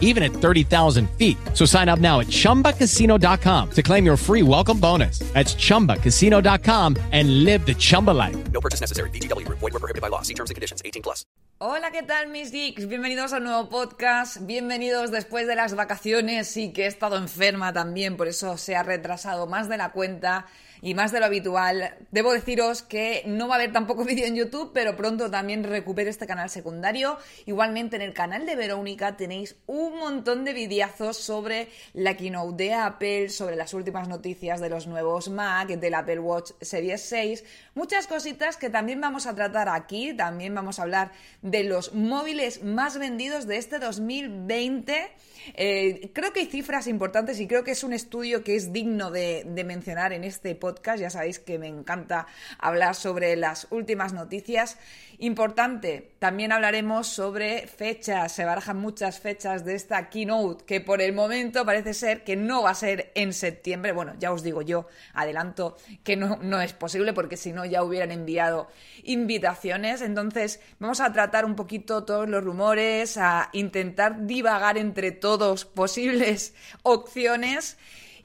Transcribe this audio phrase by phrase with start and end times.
[0.00, 1.36] even at 30,000 feet.
[1.52, 5.18] So sign up now at chumbacasino.com to claim your free welcome bonus.
[5.34, 8.36] That's chumbacasino.com and live the Chumba life.
[8.52, 9.10] No purchase necessary.
[9.10, 9.58] VGW Group.
[9.58, 10.22] Void were prohibited by law.
[10.22, 10.80] See terms and conditions.
[10.84, 11.26] 18 plus.
[11.58, 12.88] Hola, ¿qué tal mis geeks?
[12.88, 17.72] Bienvenidos a un nuevo podcast, bienvenidos después de las vacaciones y que he estado enferma
[17.72, 20.46] también, por eso se ha retrasado más de la cuenta
[20.84, 21.94] y más de lo habitual.
[22.10, 26.10] Debo deciros que no va a haber tampoco vídeo en YouTube, pero pronto también recupero
[26.10, 27.16] este canal secundario.
[27.46, 32.74] Igualmente en el canal de Verónica tenéis un montón de videazos sobre la keynote de
[32.74, 37.44] Apple, sobre las últimas noticias de los nuevos Mac, del Apple Watch Series 6,
[37.74, 42.62] muchas cositas que también vamos a tratar aquí, también vamos a hablar de los móviles
[42.62, 45.10] más vendidos de este 2020.
[45.54, 49.10] Eh, creo que hay cifras importantes y creo que es un estudio que es digno
[49.10, 52.26] de, de mencionar en este podcast ya sabéis que me encanta
[52.58, 54.78] hablar sobre las últimas noticias.
[55.18, 58.32] Importante, también hablaremos sobre fechas.
[58.32, 62.62] Se barajan muchas fechas de esta keynote que por el momento parece ser que no
[62.62, 63.92] va a ser en septiembre.
[63.92, 68.10] Bueno, ya os digo yo, adelanto que no, es posible porque si no ya hubieran
[68.10, 68.68] enviado
[69.04, 70.02] invitaciones.
[70.02, 76.54] Entonces vamos a tratar un poquito todos los rumores, a intentar divagar entre todos posibles
[76.82, 77.76] opciones.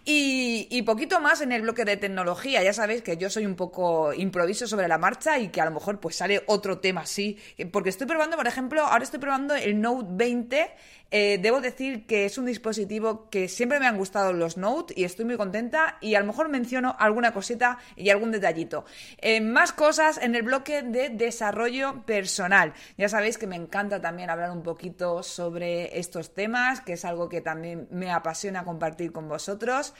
[0.05, 2.64] Y, poquito más en el bloque de tecnología.
[2.64, 5.72] Ya sabéis que yo soy un poco improviso sobre la marcha y que a lo
[5.72, 7.38] mejor pues sale otro tema así.
[7.72, 10.72] Porque estoy probando, por ejemplo, ahora estoy probando el Note 20
[11.12, 15.04] eh, debo decir que es un dispositivo que siempre me han gustado los Note y
[15.04, 18.86] estoy muy contenta y a lo mejor menciono alguna cosita y algún detallito.
[19.18, 22.74] Eh, más cosas en el bloque de desarrollo personal.
[22.98, 27.30] Ya sabéis que me encanta también hablar un poquito sobre estos temas, que es algo
[27.30, 29.94] que también me apasiona compartir con vosotros.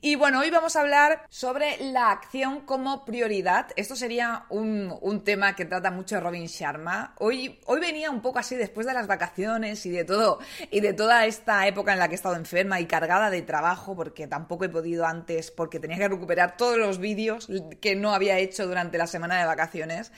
[0.00, 3.68] Y bueno, hoy vamos a hablar sobre la acción como prioridad.
[3.76, 7.14] Esto sería un, un tema que trata mucho Robin Sharma.
[7.18, 10.92] Hoy, hoy venía un poco así después de las vacaciones y de todo, y de
[10.92, 14.64] toda esta época en la que he estado enferma y cargada de trabajo, porque tampoco
[14.64, 17.48] he podido antes, porque tenía que recuperar todos los vídeos
[17.80, 20.12] que no había hecho durante la semana de vacaciones.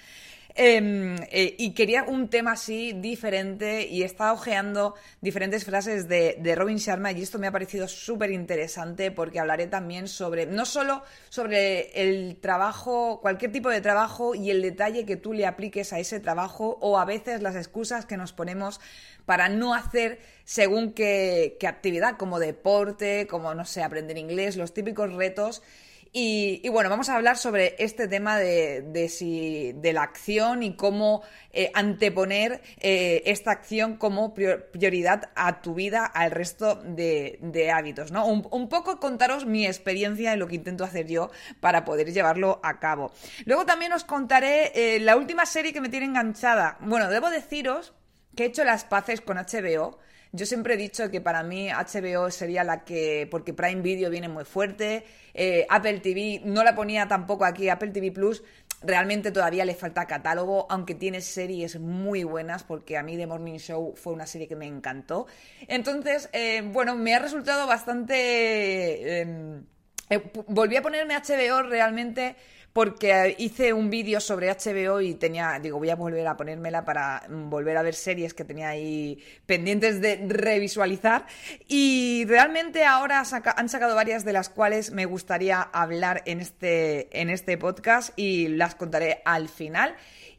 [0.59, 6.39] Em, eh, y quería un tema así diferente y he estado ojeando diferentes frases de,
[6.41, 10.65] de Robin Sharma y esto me ha parecido súper interesante porque hablaré también sobre, no
[10.65, 15.93] solo sobre el trabajo, cualquier tipo de trabajo y el detalle que tú le apliques
[15.93, 18.81] a ese trabajo o a veces las excusas que nos ponemos
[19.27, 24.73] para no hacer según qué, qué actividad, como deporte, como, no sé, aprender inglés, los
[24.73, 25.63] típicos retos
[26.19, 31.23] y, bueno, vamos a hablar sobre este tema de, si, de la acción y cómo
[31.53, 38.25] eh, anteponer eh, esta acción como prioridad a tu vida, al resto de, hábitos, ¿no?
[38.25, 42.81] Un, poco contaros mi experiencia y lo que intento hacer yo para poder llevarlo a
[42.81, 43.13] cabo.
[43.45, 46.79] Luego también os contaré eh, la última serie que me tiene enganchada.
[46.81, 47.93] Bueno, debo deciros
[48.35, 49.99] que he hecho las paces con HBO
[50.33, 54.29] yo siempre he dicho que para mí HBO sería la que, porque Prime Video viene
[54.29, 55.05] muy fuerte,
[55.35, 58.43] eh, Apple TV no la ponía tampoco aquí, Apple TV Plus
[58.83, 63.59] realmente todavía le falta catálogo, aunque tiene series muy buenas, porque a mí The Morning
[63.59, 65.27] Show fue una serie que me encantó.
[65.67, 69.23] Entonces, eh, bueno, me ha resultado bastante...
[69.23, 69.53] Eh,
[70.47, 72.37] volví a ponerme HBO realmente
[72.77, 77.23] porque hice un vídeo sobre HBO y tenía, digo, voy a volver a ponérmela para
[77.27, 81.25] volver a ver series que tenía ahí pendientes de revisualizar.
[81.69, 83.23] Y realmente ahora
[83.57, 88.49] han sacado varias de las cuales me gustaría hablar en este, en este podcast y
[88.49, 89.97] las contaré al final.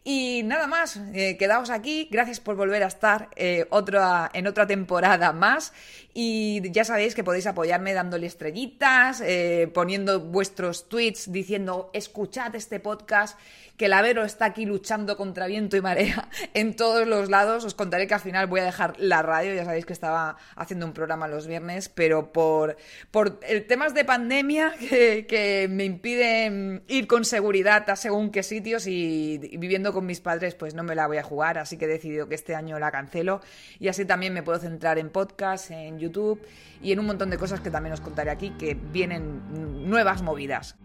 [0.09, 2.07] Y nada más, eh, quedaos aquí.
[2.09, 5.73] Gracias por volver a estar eh, otra, en otra temporada más.
[6.13, 12.79] Y ya sabéis que podéis apoyarme dándole estrellitas, eh, poniendo vuestros tweets diciendo escuchad este
[12.79, 13.37] podcast
[13.77, 17.63] que la Vero está aquí luchando contra viento y marea en todos los lados.
[17.63, 20.85] Os contaré que al final voy a dejar la radio, ya sabéis que estaba haciendo
[20.85, 22.77] un programa los viernes, pero por,
[23.11, 29.37] por temas de pandemia que, me impiden ir con seguridad a según qué sitios y,
[29.59, 32.27] viviendo con mis padres, pues no me la voy a jugar, así que he decidido
[32.27, 33.41] que este año la cancelo
[33.79, 36.41] y así también me puedo centrar en podcast, en YouTube
[36.81, 40.75] y en un montón de cosas que también os contaré aquí que vienen nuevas movidas.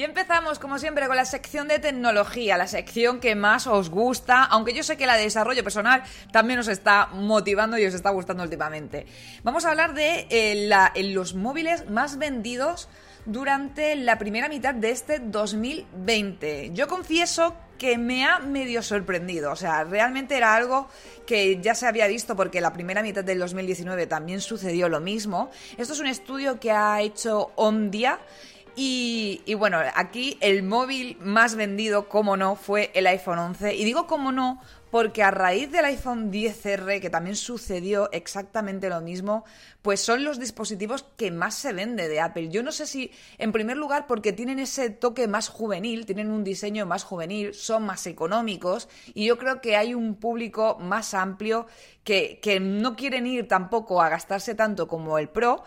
[0.00, 4.44] Y empezamos, como siempre, con la sección de tecnología, la sección que más os gusta,
[4.44, 6.02] aunque yo sé que la de desarrollo personal
[6.32, 9.04] también os está motivando y os está gustando últimamente.
[9.42, 12.88] Vamos a hablar de eh, los móviles más vendidos
[13.26, 16.70] durante la primera mitad de este 2020.
[16.72, 19.52] Yo confieso que me ha medio sorprendido.
[19.52, 20.88] O sea, realmente era algo
[21.26, 25.50] que ya se había visto porque la primera mitad del 2019 también sucedió lo mismo.
[25.76, 28.18] Esto es un estudio que ha hecho Omdia.
[28.82, 33.74] Y, bueno, aquí el móvil más vendido, como no, fue el iPhone 11.
[33.74, 34.58] Y digo como no
[34.90, 39.44] porque a raíz del iPhone 10R, que también sucedió exactamente lo mismo,
[39.82, 42.48] pues son los dispositivos que más se vende de Apple.
[42.48, 46.42] Yo no sé si, en primer lugar, porque tienen ese toque más juvenil, tienen un
[46.42, 51.66] diseño más juvenil, son más económicos y yo creo que hay un público más amplio
[52.02, 55.64] que, que no quieren ir tampoco a gastarse tanto como el Pro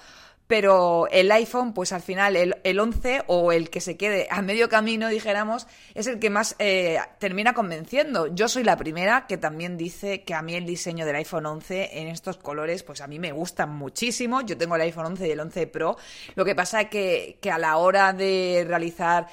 [0.54, 4.44] pero el iPhone, pues al final el, el, 11 o el que se quede a
[4.44, 5.66] medio camino, dijéramos,
[5.96, 8.28] es el que más eh, termina convenciendo.
[8.28, 12.00] Yo soy la primera que también dice que a mí el diseño del iPhone 11
[12.00, 14.42] en estos colores, pues a mí me gustan muchísimo.
[14.42, 15.98] Yo tengo el iPhone 11 y el 11 Pro.
[16.36, 19.26] Lo que pasa es que, que a la hora de realizar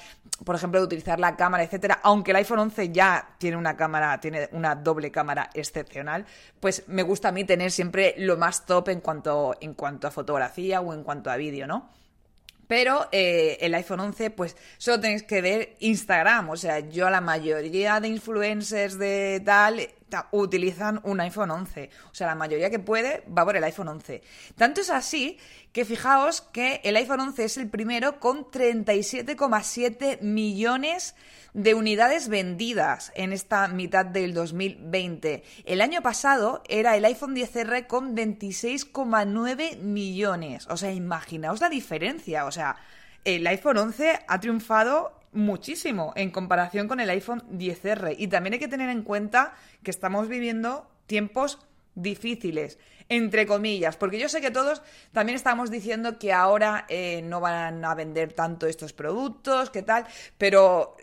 [0.43, 4.19] por ejemplo, de utilizar la cámara, etcétera, aunque el iPhone 11 ya tiene una cámara,
[4.19, 6.25] tiene una doble cámara excepcional,
[6.59, 10.11] pues me gusta a mí tener siempre lo más top en cuanto, en cuanto a
[10.11, 11.89] fotografía o en cuanto a vídeo, ¿no?
[12.67, 16.51] Pero eh, el iPhone 11, pues solo tenéis que ver Instagram.
[16.51, 19.89] O sea, yo a la mayoría de influencers de tal
[20.31, 21.89] utilizan un iPhone 11.
[22.11, 24.21] O sea, la mayoría que puede va por el iPhone 11.
[24.55, 25.37] Tanto es así
[25.71, 31.15] que fijaos que el iPhone 11 es el primero con 37,7 millones
[31.53, 35.43] de unidades vendidas en esta mitad del 2020.
[35.65, 40.67] El año pasado era el iPhone 10R con 26,9 millones.
[40.67, 42.45] O sea, imaginaos la diferencia.
[42.45, 42.77] O sea,
[43.23, 48.15] el iPhone 11 ha triunfado muchísimo en comparación con el iPhone 10R.
[48.17, 51.59] Y también hay que tener en cuenta que estamos viviendo tiempos
[51.93, 52.79] difíciles,
[53.09, 54.81] entre comillas, porque yo sé que todos
[55.11, 60.05] también estamos diciendo que ahora eh, no van a vender tanto estos productos, que tal,
[60.37, 60.95] pero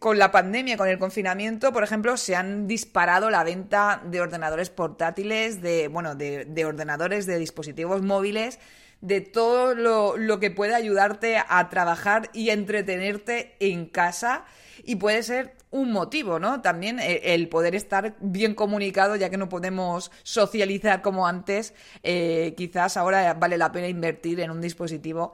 [0.00, 4.70] con la pandemia, con el confinamiento, por ejemplo, se han disparado la venta de ordenadores
[4.70, 8.58] portátiles, de, bueno, de ordenadores, de dispositivos móviles,
[9.02, 14.46] de todo lo, lo que puede ayudarte a trabajar y entretenerte en casa
[14.84, 16.60] y puede ser un motivo, ¿no?
[16.60, 22.54] También eh, el poder estar bien comunicado, ya que no podemos socializar como antes, eh,
[22.56, 25.32] quizás ahora vale la pena invertir en un dispositivo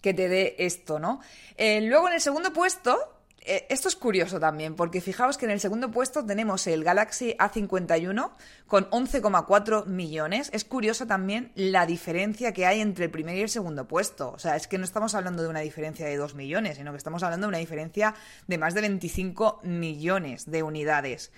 [0.00, 1.20] que te dé esto, ¿no?
[1.56, 5.60] Eh, luego en el segundo puesto esto es curioso también, porque fijaos que en el
[5.60, 8.30] segundo puesto tenemos el Galaxy A51
[8.66, 10.50] con 11,4 millones.
[10.52, 14.30] Es curioso también la diferencia que hay entre el primer y el segundo puesto.
[14.32, 16.98] O sea, es que no estamos hablando de una diferencia de 2 millones, sino que
[16.98, 18.14] estamos hablando de una diferencia
[18.46, 21.32] de más de 25 millones de unidades.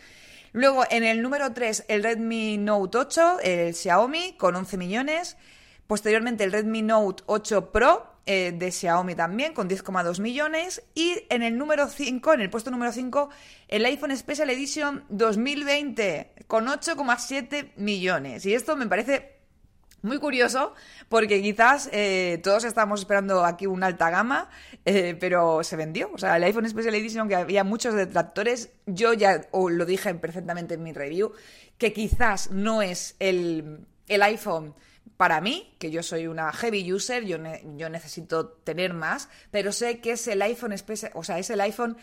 [0.53, 5.37] Luego, en el número 3, el Redmi Note 8, el Xiaomi, con 11 millones.
[5.87, 10.83] Posteriormente, el Redmi Note 8 Pro, eh, de Xiaomi también, con 10,2 millones.
[10.95, 13.31] Y en el número 5, en el puesto número 5,
[13.69, 18.47] el iPhone Special Edition 2020, con 8,7 millones.
[18.47, 19.43] Y esto me parece
[20.03, 20.75] muy curioso
[21.09, 24.51] porque quizás eh, todos estábamos esperando aquí una alta gama,
[24.85, 26.11] eh, pero se vendió.
[26.13, 30.75] O sea, el iPhone Special Edition, que había muchos detractores, yo ya lo dije perfectamente
[30.75, 31.33] en mi review,
[31.79, 34.75] que quizás no es el, el iPhone
[35.17, 37.39] para mí, que yo soy una heavy user, yo,
[37.77, 40.75] yo necesito tener más, pero sé que es el iPhone,
[41.15, 41.97] o sea, es el iPhone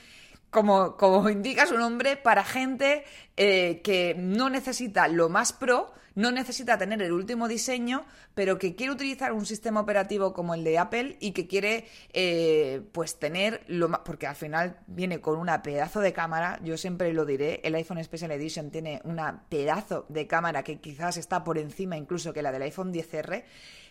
[0.50, 3.04] como, como indica su nombre, para gente
[3.38, 8.76] eh, que no necesita lo más pro, no necesita tener el último diseño, pero que
[8.76, 13.64] quiere utilizar un sistema operativo como el de Apple y que quiere eh, pues tener
[13.68, 17.62] lo más, porque al final viene con una pedazo de cámara, yo siempre lo diré,
[17.64, 22.34] el iPhone Special Edition tiene una pedazo de cámara que quizás está por encima incluso
[22.34, 23.44] que la del iPhone 10R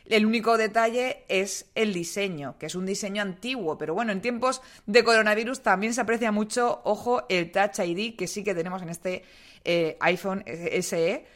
[0.08, 4.62] el único detalle es el diseño, que es un diseño antiguo, pero bueno, en tiempos
[4.86, 8.88] de coronavirus también se aprecia mucho, ojo, el Touch ID que sí que tenemos en
[8.88, 9.22] este
[9.64, 10.44] eh, iPhone
[10.80, 11.26] SE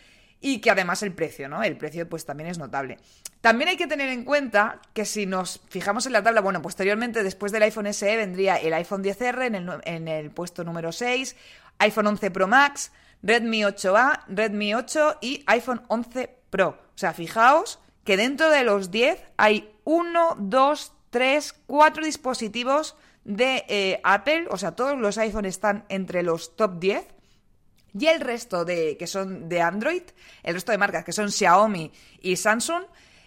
[0.43, 1.63] y que además el precio, ¿no?
[1.63, 2.99] El precio pues también es notable.
[3.41, 7.23] También hay que tener en cuenta que si nos fijamos en la tabla, bueno, posteriormente
[7.23, 11.37] después del iPhone SE vendría el iPhone 10R en el, puesto número 6,
[11.79, 16.69] iPhone 11 Pro Max, Redmi 8A, Redmi 8 y iPhone 11 Pro.
[16.69, 23.65] O sea, fijaos que dentro de los 10 hay 1, 2, 3, 4 dispositivos de
[23.69, 27.07] eh, Apple, o sea, todos los iPhones están entre los top 10.
[27.99, 30.03] Y el resto de que son de Android,
[30.43, 32.85] el resto de marcas que son Xiaomi y Samsung,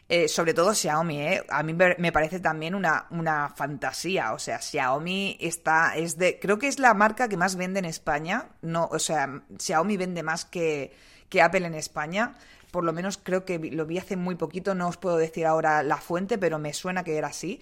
[0.07, 4.33] eh, sobre todo Xiaomi, eh, a mí me parece también una, una fantasía.
[4.33, 7.85] O sea, Xiaomi está, es de, creo que es la marca que más vende en
[7.85, 8.49] España.
[8.61, 10.95] No, o sea, Xiaomi vende más que,
[11.29, 12.35] que Apple en España
[12.75, 15.81] por lo menos creo que lo vi hace muy poquito, no os puedo decir ahora
[15.81, 17.61] la fuente, pero me suena que era así.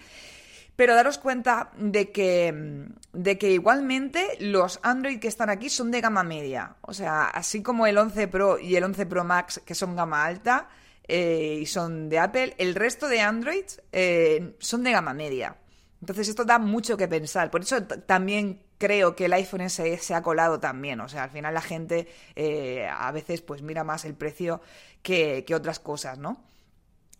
[0.76, 6.00] Pero daros cuenta de que, de que igualmente los Android que están aquí son de
[6.00, 6.76] gama media.
[6.80, 10.24] O sea, así como el 11 Pro y el 11 Pro Max, que son gama
[10.24, 10.68] alta
[11.06, 15.56] eh, y son de Apple, el resto de Android eh, son de gama media.
[16.00, 17.50] Entonces esto da mucho que pensar.
[17.50, 21.00] Por eso también creo que el iPhone SE se ha colado también.
[21.00, 24.60] O sea, al final la gente eh, a veces pues mira más el precio
[25.02, 26.42] que, que otras cosas, ¿no?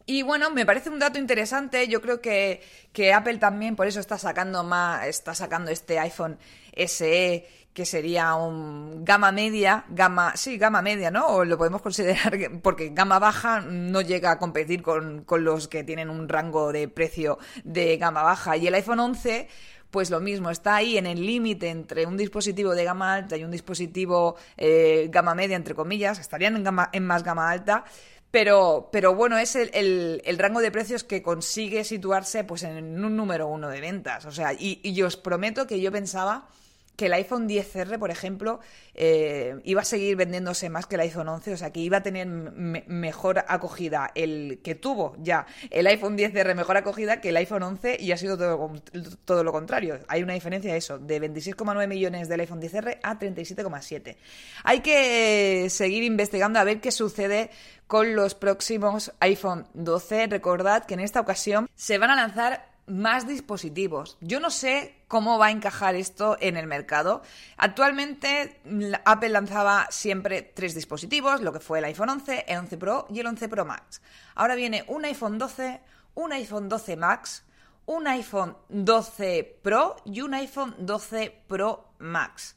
[0.07, 1.89] Y bueno, me parece un dato interesante.
[1.89, 2.61] Yo creo que,
[3.15, 6.39] Apple también por eso está sacando más, está sacando este iPhone
[6.87, 11.27] SE, que sería un gama media, gama, sí, gama media, ¿no?
[11.29, 15.83] O lo podemos considerar porque gama baja no llega a competir con, con los que
[15.83, 18.57] tienen un rango de precio de gama baja.
[18.57, 19.49] Y el iPhone 11
[19.95, 23.45] pues lo mismo, está ahí en el límite entre un dispositivo de gama alta y
[23.45, 27.85] un dispositivo eh, gama media, entre comillas, estarían en, gama, en más gama alta,
[28.35, 33.47] pero, pero bueno, es el, rango de precios que consigue situarse pues en un número
[33.47, 34.25] uno de ventas.
[34.25, 36.49] O sea, y, y os prometo que yo pensaba
[36.97, 38.61] que el iPhone 10R, por ejemplo,
[38.95, 42.03] eh, iba a seguir vendiéndose más que el iPhone 11, o sea que iba a
[42.03, 47.63] tener mejor acogida el que tuvo ya el iPhone 10R mejor acogida que el iPhone
[47.63, 48.73] 11 y ha sido todo,
[49.25, 49.99] todo lo contrario.
[50.09, 54.17] Hay una diferencia eso, de 26,9 millones del iPhone 10R a 37,7.
[54.63, 57.51] Hay que seguir investigando a ver qué sucede
[57.87, 60.29] con los próximos iPhone 12.
[60.29, 64.19] Recordad que en esta ocasión se van a lanzar más dispositivos.
[64.21, 67.23] Yo no sé cómo va a encajar esto en el mercado.
[67.57, 68.61] Actualmente
[69.05, 73.21] Apple lanzaba siempre tres dispositivos, lo que fue el iPhone 11, el 11 Pro y
[73.21, 74.03] el 11 Pro Max.
[74.35, 75.81] Ahora viene un iPhone 12,
[76.15, 77.45] un iPhone 12 Max,
[77.87, 82.57] un iPhone 12 Pro y un iPhone 12 Pro Max.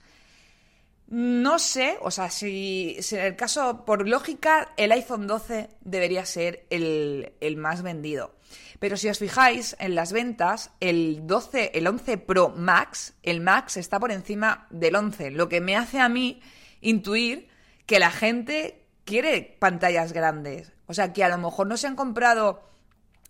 [1.09, 6.65] No sé, o sea, si, en el caso, por lógica, el iPhone 12 debería ser
[6.69, 8.36] el más vendido.
[8.79, 13.77] Pero si os fijáis en las ventas, el 12, el 11 Pro Max, el Max
[13.77, 16.41] está por encima del 11, lo que me hace a mí
[16.81, 17.49] intuir
[17.85, 20.73] que la gente quiere pantallas grandes.
[20.85, 22.61] O sea, que a lo mejor no se han comprado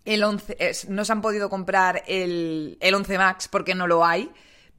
[0.04, 0.56] el 11,
[0.88, 4.30] no se han podido comprar el, el 11 Max porque no lo hay,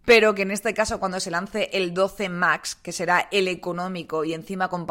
[0.06, 4.24] pero que en este caso cuando se lance el 12 Max, que será el económico
[4.24, 4.88] y encima con,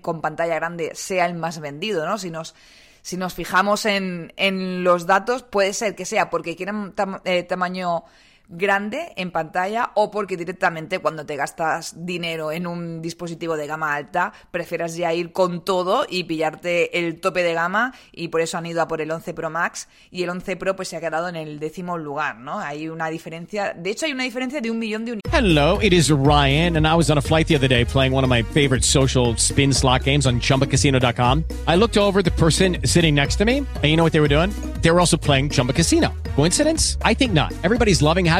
[0.00, 2.18] con pantalla grande, sea el más vendido, ¿no?
[2.18, 2.54] Si nos
[3.02, 8.04] si nos fijamos en, en los datos, puede ser que sea porque quieren eh, tamaño
[8.50, 13.94] grande en pantalla o porque directamente cuando te gastas dinero en un dispositivo de gama
[13.94, 18.58] alta prefieras ya ir con todo y pillarte el tope de gama y por eso
[18.58, 21.00] han ido a por el 11 Pro Max y el 11 Pro pues se ha
[21.00, 22.58] quedado en el décimo lugar, ¿no?
[22.58, 25.20] Hay una diferencia, de hecho hay una diferencia de un millón de unidades.
[25.32, 28.24] Hello, it is Ryan and I was on a flight the other day playing one
[28.24, 31.44] of my favorite social spin slot games on chumbacasino.com.
[31.68, 34.28] I looked over the person sitting next to me and you know what they were
[34.28, 34.50] doing?
[34.82, 36.12] They were also playing Chumba Casino.
[36.36, 36.96] Coincidence?
[37.02, 37.52] I think not.
[37.62, 38.39] Everybody's loving having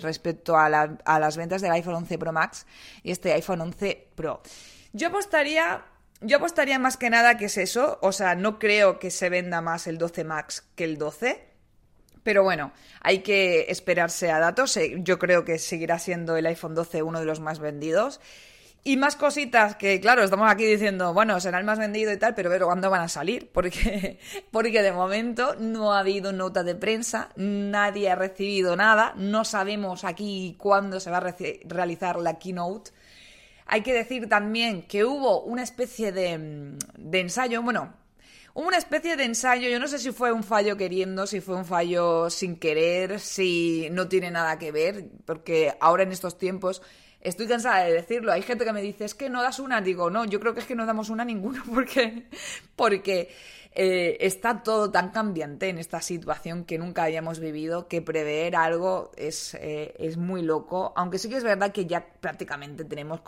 [0.00, 2.66] Respecto a, a las ventas del iPhone 11 Pro Max
[3.02, 4.42] y este iPhone 11 Pro.
[4.92, 5.84] Yo apostaría
[6.20, 9.60] yo apostaría más que nada que es eso, o sea, no creo que se venda
[9.60, 11.44] más el 12 Max que el 12.
[12.22, 14.78] Pero bueno, hay que esperarse a datos.
[15.00, 18.20] Yo creo que seguirá siendo el iPhone 12 uno de los más vendidos.
[18.86, 22.34] Y más cositas que, claro, estamos aquí diciendo, bueno, será el más vendido y tal,
[22.34, 23.50] pero pero ¿cuándo van a salir?
[23.50, 24.18] Porque,
[24.50, 30.04] porque de momento no ha habido nota de prensa, nadie ha recibido nada, no sabemos
[30.04, 32.90] aquí cuándo se va a realizar la keynote.
[33.64, 37.94] Hay que decir también que hubo una especie de, de ensayo, bueno,
[38.52, 41.56] hubo una especie de ensayo, yo no sé si fue un fallo queriendo, si fue
[41.56, 46.82] un fallo sin querer, si no tiene nada que ver, porque ahora en estos tiempos
[47.24, 48.30] estoy cansada de decirlo.
[48.30, 49.80] Hay gente que me dice, es que no das una.
[49.80, 52.28] Digo, no, yo creo que es que no damos una ninguna porque,
[52.76, 53.30] porque
[53.72, 59.10] eh, está todo tan cambiante en esta situación que nunca habíamos vivido que prever algo
[59.16, 60.92] es, eh, es muy loco.
[60.94, 63.22] Aunque sí que es verdad que ya prácticamente tenemos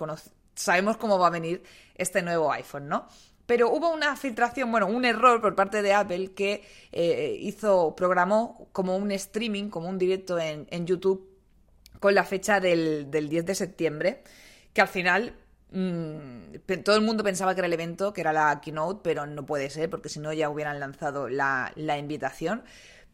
[0.55, 1.62] sabemos cómo va a venir
[1.97, 3.09] este nuevo iPhone, ¿no?
[3.47, 8.69] Pero hubo una filtración, bueno, un error por parte de Apple que eh, hizo, programó
[8.73, 11.36] como un streaming, como un directo en, en YouTube
[12.00, 14.23] con la fecha del, del 10 de septiembre,
[14.73, 15.35] que al final
[15.71, 19.45] Mm, todo el mundo pensaba que era el evento, que era la keynote, pero no
[19.45, 22.65] puede ser, porque si no ya hubieran lanzado la, invitación.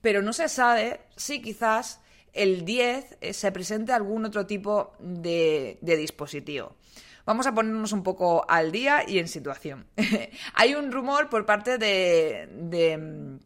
[0.01, 2.01] Pero no se sabe si quizás
[2.33, 6.77] el 10 eh, se presente algún otro tipo de, dispositivo.
[7.25, 9.87] Vamos a ponernos un poco al día y en situación.
[10.55, 13.39] Hay un rumor por parte de de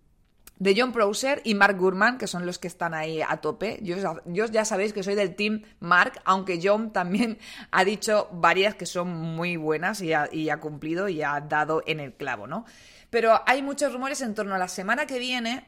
[0.77, 3.79] John Prosser y Mark Gurman, que son los que están ahí a tope.
[3.83, 7.39] Yo, ya sabéis que soy del team Mark, aunque John también
[7.71, 11.83] ha dicho varias que son muy buenas y ha, y ha cumplido y ha dado
[11.87, 12.65] en el clavo, ¿no?
[13.11, 15.67] Pero hay muchos rumores en torno a la semana que viene.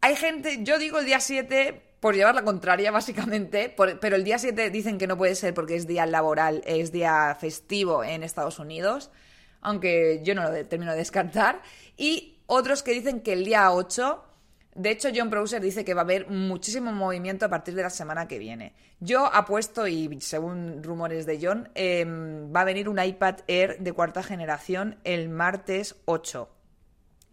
[0.00, 4.38] Hay gente, yo digo el día 7 por llevar la contraria, básicamente, pero el día
[4.38, 8.60] 7 dicen que no puede ser porque es día laboral, es día festivo en Estados
[8.60, 9.10] Unidos,
[9.60, 11.60] aunque yo no lo termino de descartar.
[11.96, 14.24] Y otros que dicen que el día 8,
[14.74, 17.90] de hecho John Browser dice que va a haber muchísimo movimiento a partir de la
[17.90, 18.74] semana que viene.
[19.00, 23.92] Yo apuesto, y según rumores de John, em, va a venir un iPad Air de
[23.92, 26.48] cuarta generación el martes 8.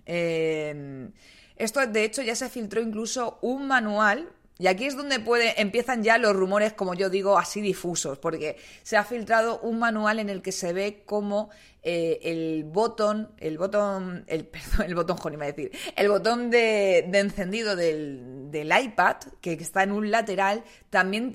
[0.05, 1.11] Em,
[1.55, 4.29] esto, de hecho, ya se filtró incluso un manual
[4.63, 8.55] y aquí es donde puede, empiezan ya los rumores, como yo digo, así difusos, porque
[8.81, 11.49] se ha filtrado un manual en el que se ve cómo
[11.81, 18.53] eh, el botón, el botón, el, perdón, el botón, decir, el botón de, encendido del,
[18.53, 21.33] iPad, que está en un lateral, también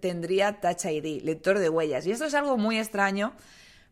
[0.00, 2.06] tendría Touch ID, lector de huellas.
[2.06, 3.34] Y esto es algo muy extraño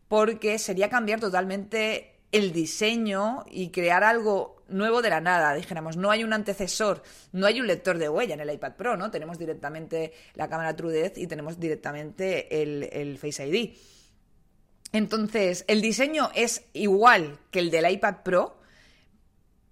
[0.07, 6.11] porque sería cambiar totalmente el diseño y crear algo nuevo de la nada, dijéramos, no
[6.11, 9.11] hay un antecesor, no hay un lector de huella en el iPad Pro, ¿no?
[9.11, 13.75] Tenemos directamente la cámara TrueDepth y tenemos directamente el, Face ID.
[14.93, 18.61] Entonces, el diseño es igual que el del iPad Pro,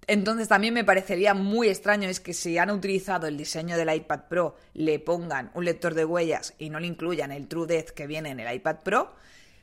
[0.07, 4.21] entonces también me parecería muy extraño es que si han utilizado el diseño del iPad
[4.27, 8.31] Pro le pongan un lector de huellas y no le incluyan el TrueDepth que viene
[8.31, 9.13] en el iPad Pro.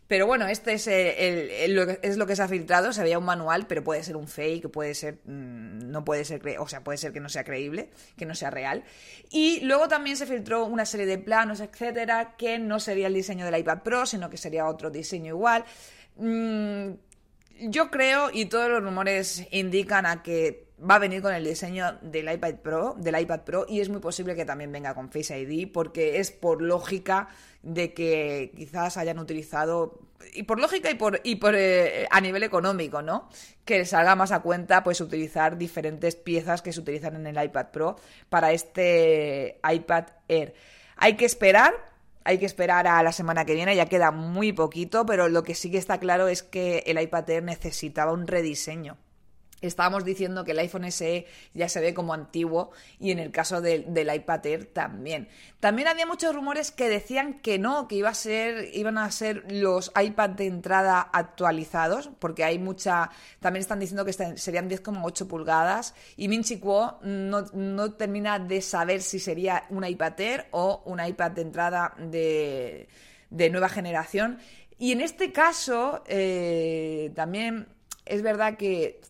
[0.09, 1.51] Pero bueno, este es, el,
[2.03, 2.93] es lo que se ha filtrado.
[2.93, 5.19] Se veía un manual, pero puede ser un fake, puede ser.
[5.25, 6.41] Mm, no puede ser.
[6.59, 8.85] O sea, puede ser que no sea creíble, que no sea real.
[9.31, 13.45] Y luego también se filtró una serie de planos, etcétera, que no sería el diseño
[13.45, 15.65] del iPad Pro, sino que sería otro diseño igual.
[16.17, 16.93] Mm,
[17.63, 21.99] yo creo, y todos los rumores indican a que va a venir con el diseño
[22.03, 25.39] del iPad Pro, del iPad Pro, y es muy posible que también venga con Face
[25.39, 27.29] ID, porque es por lógica
[27.63, 30.01] de que quizás hayan utilizado,
[30.35, 33.29] y por lógica y por, y por eh, a nivel económico, ¿no?
[33.65, 37.67] Que salga más a cuenta, pues, utilizar diferentes piezas que se utilizan en el iPad
[37.73, 37.97] Pro
[38.29, 40.55] para este iPad Air.
[40.97, 41.75] Hay que esperar
[42.29, 45.55] hay que esperar a la semana que viene, ya queda muy poquito, pero lo que
[45.55, 48.97] sí que está claro es que el iPad Air necesitaba un rediseño.
[49.63, 53.63] Estábamos diciendo que el iPhone SE ya se ve como antiguo y en el caso
[53.63, 55.29] del iPad Air también.
[55.61, 59.51] También había muchos rumores que decían que no, que iba a ser, iban a ser
[59.51, 63.11] los iPad de entrada actualizados, porque hay mucha.
[63.41, 69.01] También están diciendo que serían 10,8 pulgadas y Minchi Kuo no, no, termina de saber
[69.01, 72.89] si sería un iPad Air o un iPad de entrada de,
[73.31, 74.39] nueva generación.
[74.79, 77.69] Y en este caso, eh, también
[78.05, 79.01] es verdad que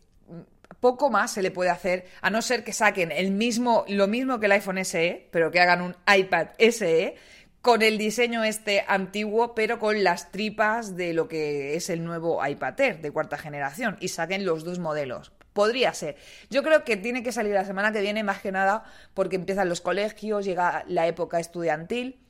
[0.87, 4.39] poco más se le puede hacer, a no ser que saquen el mismo, lo mismo
[4.39, 7.17] que el iPhone SE, pero que hagan un iPad SE
[7.61, 12.39] con el diseño este antiguo, pero con las tripas de lo que es el nuevo
[12.47, 15.33] iPad Air de cuarta generación y saquen los dos modelos.
[15.53, 16.15] Podría ser.
[16.51, 19.69] Yo creo que tiene que salir la semana que viene, más que nada, porque empiezan
[19.69, 22.21] los colegios, llega la época estudiantil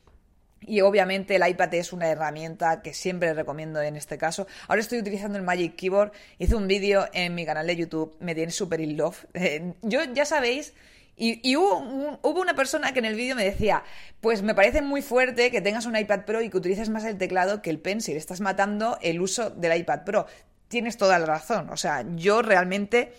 [0.66, 4.46] y obviamente el iPad es una herramienta que siempre recomiendo en este caso.
[4.68, 6.12] Ahora estoy utilizando el Magic Keyboard.
[6.38, 8.16] Hice un vídeo en mi canal de YouTube.
[8.20, 9.26] Me tiene super in love.
[9.34, 10.74] Eh, yo ya sabéis.
[11.18, 11.78] Y, hubo,
[12.22, 13.84] una persona que en el vídeo me decía,
[14.20, 17.16] pues me parece muy fuerte que tengas un iPad Pro y que utilices más el
[17.16, 18.16] teclado que el pencil.
[18.16, 20.26] Estás matando el uso del iPad Pro.
[20.68, 21.70] Tienes toda la razón.
[21.70, 23.12] O sea, yo realmente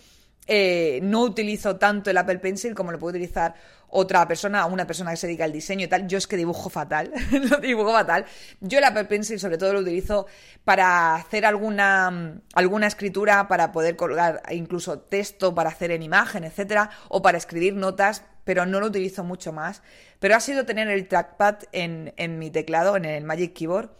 [0.46, 3.54] eh, no utilizo tanto el Apple Pencil como lo puedo utilizar
[3.90, 6.06] otra persona, una persona que se dedica al diseño y tal.
[6.06, 8.24] Yo es que dibujo fatal, lo dibujo fatal.
[8.60, 10.26] Yo el Apple Pencil sobre todo lo utilizo
[10.64, 16.90] para hacer alguna, alguna escritura, para poder colgar incluso texto para hacer en imagen, etcétera,
[17.08, 19.82] o para escribir notas, pero no lo utilizo mucho más.
[20.18, 23.90] Pero ha sido tener el trackpad en, en mi teclado, en el Magic Keyboard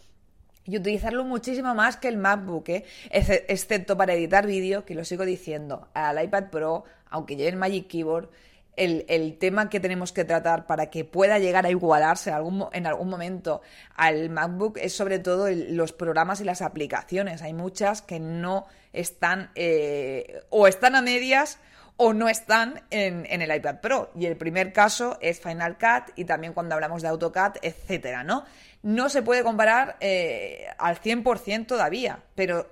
[0.69, 2.85] y utilizarlo muchísimo más que el MacBook, ¿eh?
[3.11, 7.89] excepto para editar vídeo, que lo sigo diciendo, al iPad Pro, aunque lleve el Magic
[7.89, 8.29] Keyboard,
[8.79, 12.87] el, tema que tenemos que tratar para que pueda llegar a igualarse en algún, en
[12.87, 13.61] algún momento
[13.95, 17.43] al MacBook es sobre todo los programas y las aplicaciones.
[17.43, 21.59] Hay muchas que no están eh, o están a medias
[21.97, 24.11] o no están en, en, el iPad Pro.
[24.17, 28.45] Y el primer caso es Final Cut y también cuando hablamos de AutoCAD, etcétera, ¿no?
[28.83, 32.69] No se puede comparar eh, al 100% todavía, pero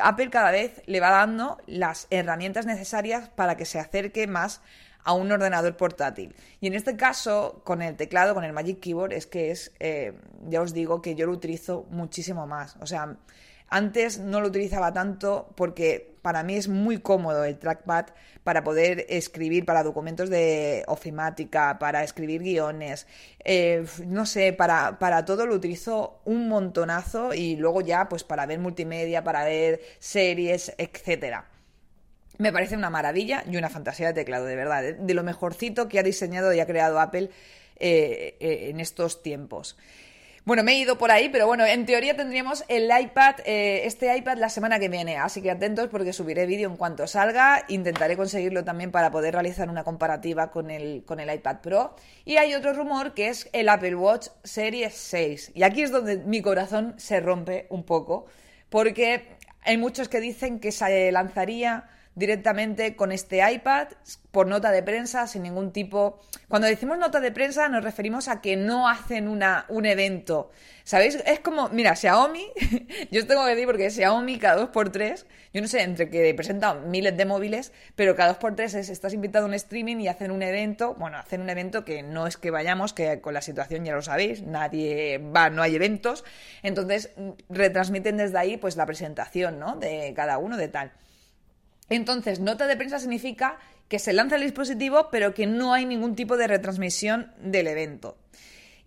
[0.00, 4.62] Apple cada vez le va dando las herramientas necesarias para que se acerque más
[5.06, 6.34] a un ordenador portátil.
[6.60, 10.12] Y en este caso, con el teclado, con el Magic Keyboard, es que es, eh,
[10.48, 12.76] ya os digo que yo lo utilizo muchísimo más.
[12.80, 13.16] O sea,
[13.68, 18.06] antes no lo utilizaba tanto porque para mí es muy cómodo el trackpad
[18.42, 23.06] para poder escribir para documentos de ofimática, para escribir guiones,
[23.44, 28.44] eh, no sé, para, para todo lo utilizo un montonazo y luego ya pues para
[28.46, 31.46] ver multimedia, para ver series, etcétera.
[32.38, 35.98] Me parece una maravilla y una fantasía de teclado, de verdad, de lo mejorcito que
[35.98, 37.30] ha diseñado y ha creado Apple
[37.78, 39.76] eh, eh, en estos tiempos.
[40.46, 44.16] Bueno, me he ido por ahí, pero bueno, en teoría tendríamos el iPad, eh, este
[44.16, 47.64] iPad la semana que viene, así que atentos porque subiré vídeo en cuanto salga.
[47.66, 51.96] Intentaré conseguirlo también para poder realizar una comparativa con el, con el iPad Pro.
[52.24, 55.50] Y hay otro rumor que es el Apple Watch Series 6.
[55.54, 58.26] Y aquí es donde mi corazón se rompe un poco,
[58.70, 59.26] porque
[59.62, 63.88] hay muchos que dicen que se lanzaría directamente con este iPad
[64.32, 66.18] por nota de prensa sin ningún tipo.
[66.48, 70.50] Cuando decimos nota de prensa nos referimos a que no hacen una, un evento.
[70.82, 71.16] ¿Sabéis?
[71.26, 72.46] Es como, mira, Xiaomi,
[73.10, 76.08] yo os tengo que decir porque Xiaomi cada dos por tres, yo no sé, entre
[76.08, 79.54] que presentan miles de móviles, pero cada dos por tres es, estás invitado a un
[79.54, 83.20] streaming y hacen un evento, bueno, hacen un evento que no es que vayamos, que
[83.20, 86.24] con la situación ya lo sabéis, nadie va, no hay eventos,
[86.62, 87.10] entonces
[87.50, 89.76] retransmiten desde ahí pues la presentación, ¿no?
[89.76, 90.92] De cada uno de tal.
[91.88, 96.16] Entonces, nota de prensa significa que se lanza el dispositivo, pero que no hay ningún
[96.16, 98.16] tipo de retransmisión del evento.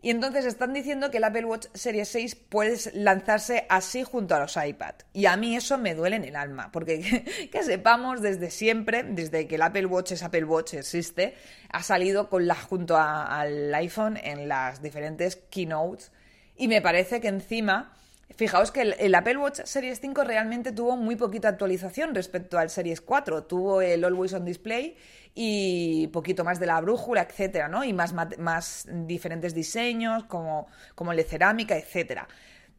[0.01, 4.39] Y entonces están diciendo que el Apple Watch Series 6 puede lanzarse así junto a
[4.39, 4.95] los iPad.
[5.11, 9.47] Y a mí eso me duele en el alma, porque que, sepamos desde siempre, desde
[9.47, 11.35] que el Apple Watch es Apple Watch existe,
[11.69, 16.11] ha salido con junto al iPhone en las diferentes keynotes.
[16.55, 17.93] Y me parece que encima
[18.35, 23.01] Fijaos que el, Apple Watch Series 5 realmente tuvo muy poquita actualización respecto al Series
[23.01, 23.43] 4.
[23.43, 24.95] Tuvo el Always On Display
[25.33, 27.83] y poquito más de la brújula, etcétera, ¿no?
[27.83, 32.27] Y más, diferentes diseños, como, como el de cerámica, etcétera.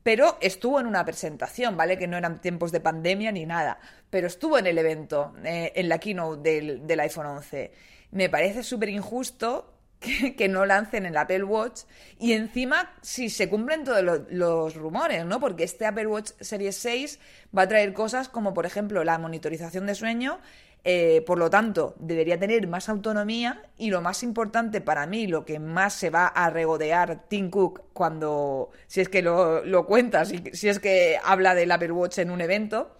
[0.03, 1.99] Pero estuvo en una presentación, ¿vale?
[1.99, 3.81] Que no eran tiempos de pandemia ni nada.
[4.09, 7.73] Pero estuvo en el evento, eh, en la keynote del, del iPhone 11.
[8.13, 11.83] Me parece súper injusto que, no lancen el Apple Watch
[12.19, 15.41] y encima si se cumplen todos los, rumores, ¿no?
[15.41, 17.19] Porque este Apple Watch Series 6
[17.57, 20.41] va a traer cosas como por ejemplo la monitorización de sueño,
[20.85, 25.45] eh, por lo tanto debería tener más autonomía y lo más importante para mí, lo
[25.45, 30.25] que más se va a regodear Tim Cook cuando, si es que lo, lo cuenta,
[30.25, 32.97] si, es que habla del Apple Watch en un evento,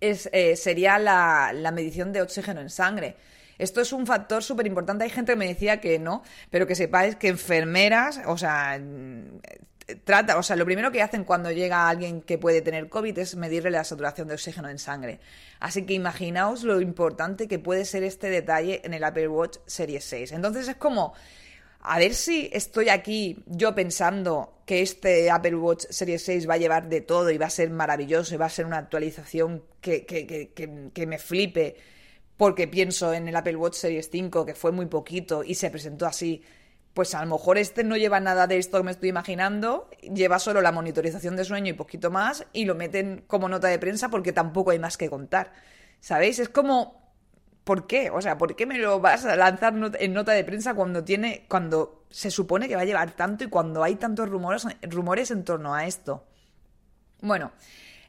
[0.00, 3.16] es, eh, sería la medición de oxígeno en sangre
[3.58, 5.04] esto es un factor súper importante.
[5.04, 8.80] Hay gente que me decía que no, pero que sepáis que enfermeras, o sea,
[10.04, 13.36] trata, o sea, lo primero que hacen cuando llega alguien que puede tener COVID es
[13.36, 15.20] medirle la saturación de oxígeno en sangre.
[15.60, 20.04] Así que imaginaos lo importante que puede ser este detalle en el Apple Watch Series
[20.04, 20.32] 6.
[20.32, 21.14] Entonces es como,
[21.80, 26.58] a ver si estoy aquí yo pensando que este Apple Watch Series 6 va a
[26.58, 30.06] llevar de todo y va a ser maravilloso y va a ser una actualización que,
[30.06, 31.76] que, que, que me flipe
[32.36, 36.06] porque pienso en el Apple Watch Series 5, que fue muy poquito y se presentó
[36.06, 36.42] así,
[36.94, 40.38] pues a lo mejor este no lleva nada de esto que me estoy imaginando, lleva
[40.38, 44.08] solo la monitorización de sueño y poquito más, y lo meten como nota de prensa
[44.08, 45.52] porque tampoco hay más que contar.
[46.00, 46.38] ¿Sabéis?
[46.38, 47.02] Es como.
[47.64, 48.10] ¿Por qué?
[48.10, 51.46] O sea, ¿por qué me lo vas a lanzar en nota de prensa cuando tiene.
[51.48, 55.44] cuando se supone que va a llevar tanto y cuando hay tantos rumores, rumores en
[55.44, 56.26] torno a esto?
[57.22, 57.52] Bueno,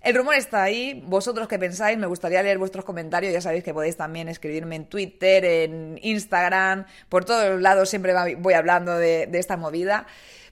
[0.06, 1.04] el rumor está ahí.
[1.08, 1.98] ¿Vosotros qué pensáis?
[1.98, 3.34] Me gustaría leer vuestros comentarios.
[3.34, 6.86] Ya sabéis que podéis también escribirme en Twitter, en Instagram.
[7.10, 10.06] Por todos lados siempre voy hablando de, esta movida.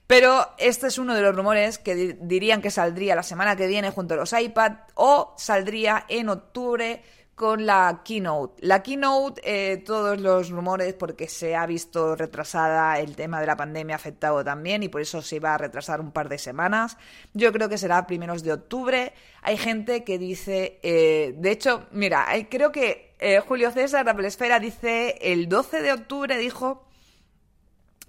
[0.08, 3.90] Pero este es uno de los rumores que dirían que saldría la semana que viene
[3.90, 7.02] junto a los iPad o saldría en octubre
[7.34, 8.64] con la keynote.
[8.64, 13.56] La keynote, eh, todos los rumores, porque se ha visto retrasada, el tema de la
[13.56, 16.96] pandemia afectado también y por eso se iba a retrasar un par de semanas.
[17.32, 19.12] Yo creo que será primeros de octubre.
[19.42, 24.60] Hay gente que dice, eh, de hecho, mira, creo que eh, Julio César, la Esfera,
[24.60, 26.86] dice el 12 de octubre, dijo.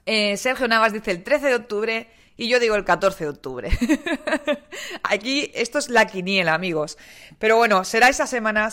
[0.06, 2.08] Sergio Navas dice el 13 de octubre.
[2.38, 3.70] Y yo digo el 14 de octubre.
[5.04, 6.98] Aquí esto es la quiniela, amigos.
[7.40, 8.70] Pero bueno, será esa semana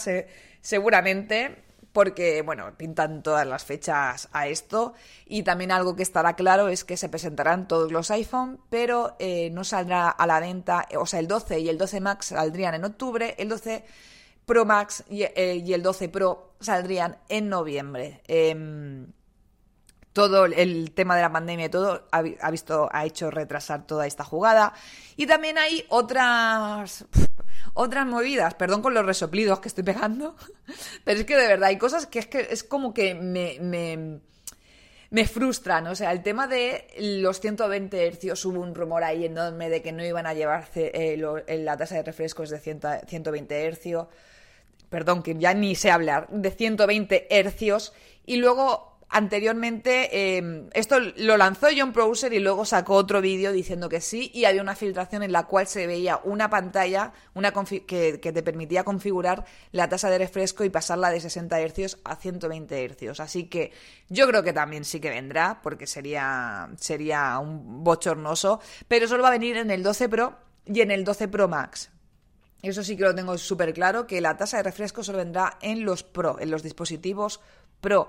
[0.61, 1.63] seguramente.
[1.93, 4.95] porque, bueno, pintan todas las fechas a esto.
[5.27, 9.51] Y también algo que estará claro es que se presentarán todos los iPhone, pero eh,
[9.51, 12.85] no saldrá a la venta, o sea, el 12 y el 12 Max saldrían en
[12.85, 13.85] octubre, el 12
[14.47, 18.23] Pro Max y, eh, y el 12 Pro saldrían en noviembre.
[18.27, 19.13] Em,
[20.13, 24.25] todo el tema de la pandemia y todo ha, visto, ha hecho retrasar toda esta
[24.25, 24.75] jugada.
[25.17, 27.07] Y también hay otras,
[27.75, 30.37] otras movidas, perdón con los resoplidos que estoy pegando,
[31.05, 34.21] pero es que de verdad hay cosas que es que es como que me, me,
[35.11, 35.87] me frustran.
[35.87, 39.93] O sea, el tema de los 120 hercios, hubo un rumor ahí enorme de que
[39.93, 44.09] no iban a llevarse eh, lo, la tasa de refrescos de 100, 120 hercios.
[44.91, 47.95] Perdón, que ya ni sé hablar, de 120 hercios.
[48.27, 53.91] Y luego Anteriormente, eh, esto lo lanzó John Browser y luego sacó otro vídeo diciendo
[53.91, 57.13] que sí, y había una filtración en la cual se veía una pantalla
[57.87, 62.17] que, que, te permitía configurar la tasa de refresco y pasarla de 60 Hz a
[62.17, 63.21] 120 Hz.
[63.21, 63.73] Así que
[64.09, 69.29] yo creo que también sí que vendrá, porque sería, sería un bochornoso, pero solo va
[69.29, 71.91] a venir en el 12 Pro y en el 12 Pro Max.
[72.63, 75.85] Eso sí que lo tengo súper claro, que la tasa de refresco solo vendrá en
[75.85, 77.41] los Pro, en los dispositivos
[77.83, 78.09] Pro.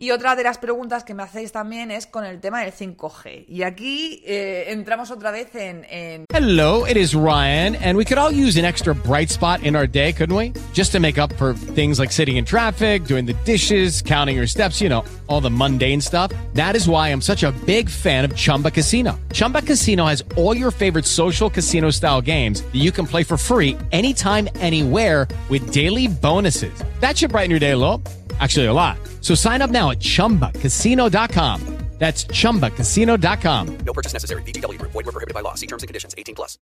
[0.00, 3.46] Y otra de las preguntas que me hacéis también es con el tema del 5G.
[3.48, 6.24] Y aquí eh, entramos otra vez en, en...
[6.32, 9.88] Hello, it is Ryan, and we could all use an extra bright spot in our
[9.88, 10.52] day, couldn't we?
[10.72, 14.46] Just to make up for things like sitting in traffic, doing the dishes, counting your
[14.46, 16.30] steps, you know, all the mundane stuff.
[16.54, 19.18] That is why I'm such a big fan of Chumba Casino.
[19.32, 23.36] Chumba Casino has all your favorite social casino style games that you can play for
[23.36, 26.84] free anytime, anywhere with daily bonuses.
[27.00, 28.00] That should brighten your day a little.
[28.38, 28.98] Actually, a lot.
[29.22, 31.78] So sign up now at chumbacasino.com.
[31.98, 33.78] That's chumbacasino.com.
[33.84, 34.42] No purchase necessary.
[34.44, 34.78] BGW.
[34.78, 35.54] Void were prohibited by law.
[35.54, 36.58] See terms and conditions 18 plus.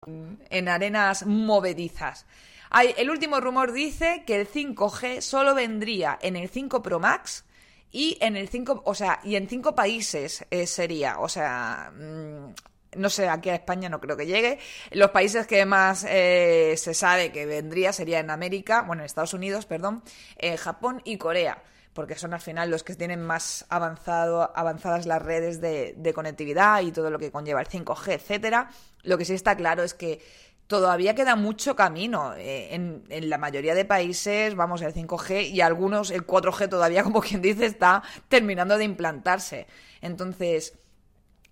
[0.51, 2.25] En arenas movedizas.
[2.69, 7.45] Hay, el último rumor dice que el 5G solo vendría en el 5 Pro Max
[7.91, 12.53] y en el 5, o sea, y en 5 países eh, sería, o sea, mmm,
[12.95, 14.59] no sé, aquí a España no creo que llegue.
[14.91, 19.33] Los países que más eh, se sabe que vendría sería en América, bueno, en Estados
[19.33, 20.03] Unidos, perdón,
[20.37, 21.61] eh, Japón y Corea
[21.93, 26.91] porque son al final los que tienen más avanzado, avanzadas las redes de, conectividad y
[26.91, 28.69] todo lo que conlleva el 5G, etcétera.
[29.03, 30.19] Lo que sí está claro es que
[30.67, 32.33] todavía queda mucho camino.
[32.35, 37.03] Eh, en, en, la mayoría de países, vamos, el 5G y algunos el 4G todavía,
[37.03, 39.67] como quien dice, está terminando de implantarse.
[40.01, 40.73] Entonces,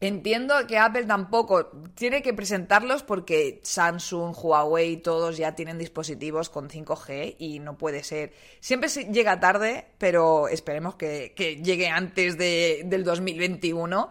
[0.04, 6.70] Entiendo que Apple tampoco tiene que presentarlos porque Samsung, Huawei, todos ya tienen dispositivos con
[6.72, 8.34] 5G y no puede ser.
[8.62, 14.10] Siempre llega tarde, pero esperemos que, que llegue antes de, del 2021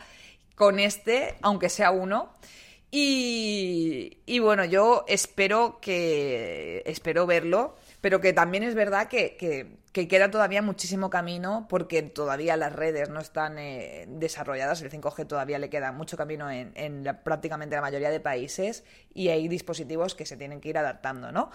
[0.54, 2.36] con este, aunque sea uno.
[2.92, 9.78] Y, y bueno, yo espero que espero verlo pero que también es verdad que, que,
[9.92, 15.26] que, queda todavía muchísimo camino porque todavía las redes no están eh, desarrolladas, el 5G
[15.26, 19.48] todavía le queda mucho camino en, en la, prácticamente la mayoría de países y hay
[19.48, 21.50] dispositivos que se tienen que ir adaptando, ¿no?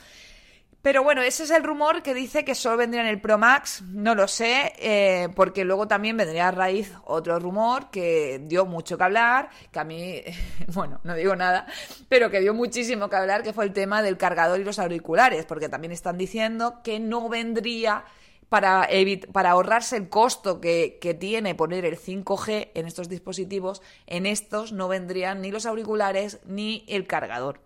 [0.85, 3.81] Pero bueno, ese es el rumor que dice que solo vendría en el Pro Max,
[3.87, 8.95] no lo sé, eh, porque luego también vendría a raíz otro rumor que dio mucho
[8.95, 10.21] que hablar, que a mí,
[10.75, 11.65] bueno, no digo nada,
[12.07, 15.47] pero que dio muchísimo que hablar, que fue el tema del cargador y los auriculares,
[15.47, 18.05] porque también están diciendo que no vendría
[18.47, 18.87] para,
[19.31, 24.71] para ahorrarse el costo que, que, tiene poner el 5G en estos dispositivos, en estos
[24.71, 27.64] no vendrían ni los auriculares ni el cargador.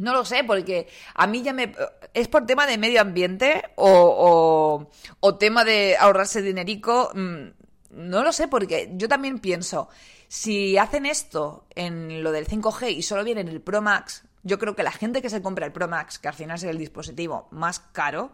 [0.00, 1.74] No lo sé, porque a mí ya me...
[2.14, 7.10] ¿Es por tema de medio ambiente o, o, o tema de ahorrarse dinerico?
[7.14, 7.48] Mm,
[7.90, 9.90] no lo sé, porque yo también pienso,
[10.26, 14.58] si hacen esto en lo del 5G y solo viene en el Pro Max, yo
[14.58, 16.78] creo que la gente que se compra el Pro Max, que al final es el
[16.78, 18.32] dispositivo más caro,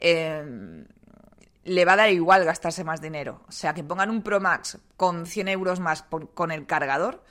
[0.00, 0.84] eh,
[1.62, 3.42] le va a dar igual gastarse más dinero.
[3.46, 7.22] O sea, que pongan un Pro Max con 100 euros más por, con el cargador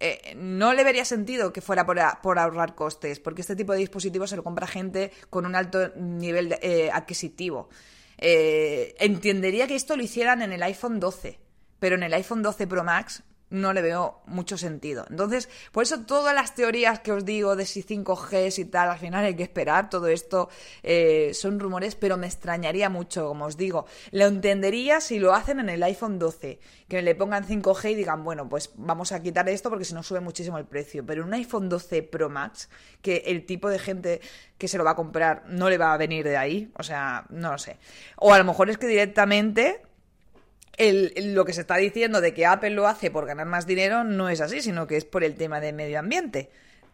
[0.00, 3.72] eh, no le vería sentido que fuera por, a, por, ahorrar costes, porque este tipo
[3.72, 7.68] de dispositivos se lo compra gente con un alto nivel eh, adquisitivo.
[8.16, 11.38] Eh, entendería que esto lo hicieran en el iPhone 12,
[11.78, 15.04] pero en el iPhone 12 Pro Max no le veo mucho sentido.
[15.10, 18.98] Entonces, por eso todas las teorías que os digo de si 5G y tal, al
[18.98, 20.48] final hay que esperar, todo esto
[20.82, 23.86] eh, son rumores, pero me extrañaría mucho, como os digo.
[24.12, 28.24] Lo entendería si lo hacen en el iPhone 12, que le pongan 5G y digan,
[28.24, 31.04] bueno, pues vamos a quitar esto porque si no sube muchísimo el precio.
[31.04, 32.68] Pero un iPhone 12 Pro Max,
[33.02, 34.20] que el tipo de gente
[34.58, 37.26] que se lo va a comprar no le va a venir de ahí, o sea,
[37.30, 37.78] no lo sé.
[38.16, 39.82] O a lo mejor es que directamente
[40.80, 44.02] el, lo que se está diciendo de que Apple lo hace por ganar más dinero
[44.02, 46.50] no es así, sino que es por el tema de medio ambiente.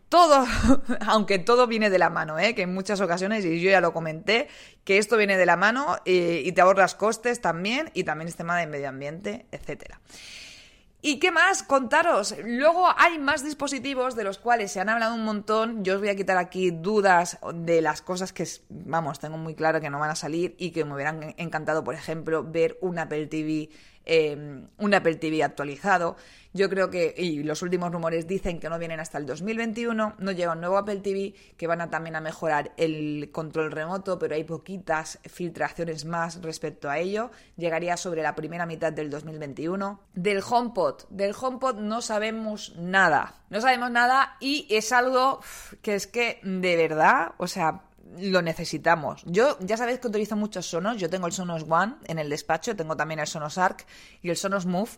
[0.08, 0.44] todo,
[1.06, 2.54] aunque todo viene de la mano, ¿eh?
[2.54, 4.48] que en muchas ocasiones, y yo ya lo comenté,
[4.84, 8.36] que esto viene de la mano eh, y te ahorras costes también, y también es
[8.36, 10.00] tema de medio ambiente, etcétera.
[11.02, 11.62] ¿Y qué más?
[11.62, 12.34] Contaros.
[12.44, 15.84] Luego hay más dispositivos de los cuales se han hablado un montón.
[15.84, 19.80] Yo os voy a quitar aquí dudas de las cosas que, vamos, tengo muy claro
[19.80, 23.26] que no van a salir y que me hubieran encantado, por ejemplo, ver un Apple
[23.26, 23.70] TV
[24.08, 26.16] Em, un Apple TV actualizado.
[26.56, 30.32] Yo creo que, y los últimos rumores dicen que no vienen hasta el 2021, no
[30.32, 34.34] llega un nuevo Apple TV, que van a también a mejorar el control remoto, pero
[34.34, 37.30] hay poquitas filtraciones más respecto a ello.
[37.56, 40.00] Llegaría sobre la primera mitad del 2021.
[40.14, 43.42] Del HomePod, del HomePod no sabemos nada.
[43.50, 45.40] No sabemos nada y es algo
[45.82, 47.82] que es que, de verdad, o sea,
[48.18, 49.22] lo necesitamos.
[49.26, 50.96] Yo ya sabéis que utilizo muchos sonos.
[50.96, 53.86] Yo tengo el Sonos One en el despacho, tengo también el Sonos Arc
[54.22, 54.90] y el Sonos Move.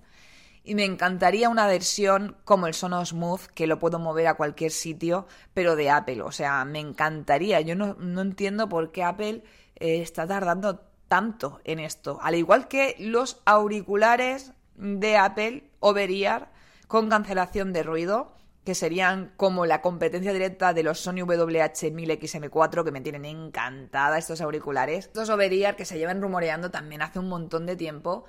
[0.68, 4.70] Y me encantaría una versión como el Sonos Move, que lo puedo mover a cualquier
[4.70, 6.20] sitio, pero de Apple.
[6.20, 7.62] O sea, me encantaría.
[7.62, 9.42] Yo no, entiendo por qué Apple
[9.76, 12.18] eh, está tardando tanto en esto.
[12.20, 16.52] Al igual que los auriculares de Apple over ear
[16.86, 22.92] con cancelación de ruido que serían como la competencia directa de los Sony WH-1000XM4, que
[22.92, 25.06] me tienen encantada estos auriculares.
[25.06, 28.26] Estos over que se llevan rumoreando también hace un montón de tiempo.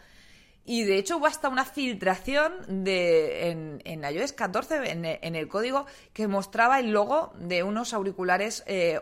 [0.66, 5.86] Y de hecho hubo hasta una filtración de, en, en iOS 14, en, el código,
[6.14, 9.00] que mostraba el logo de unos auriculares eh,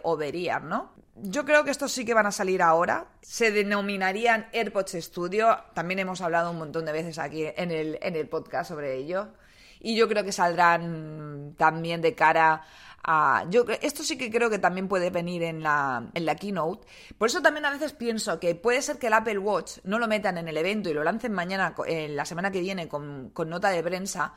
[0.64, 0.94] ¿no?
[1.16, 3.08] Yo creo que estos sí que van a salir ahora.
[3.22, 5.58] Se denominarían AirPods Studio.
[5.74, 9.30] También hemos hablado un montón de veces aquí en el, en el podcast sobre ello
[9.80, 12.64] y yo creo que saldrán también de cara
[13.08, 13.46] a...
[13.50, 16.86] Yo, esto sí que creo que también puede venir en la, en la keynote.
[17.18, 20.08] Por eso también a veces pienso que puede ser que el Apple Watch no lo
[20.08, 23.50] metan en el evento y lo lancen mañana, en la semana que viene, con, con
[23.50, 24.34] nota de prensa.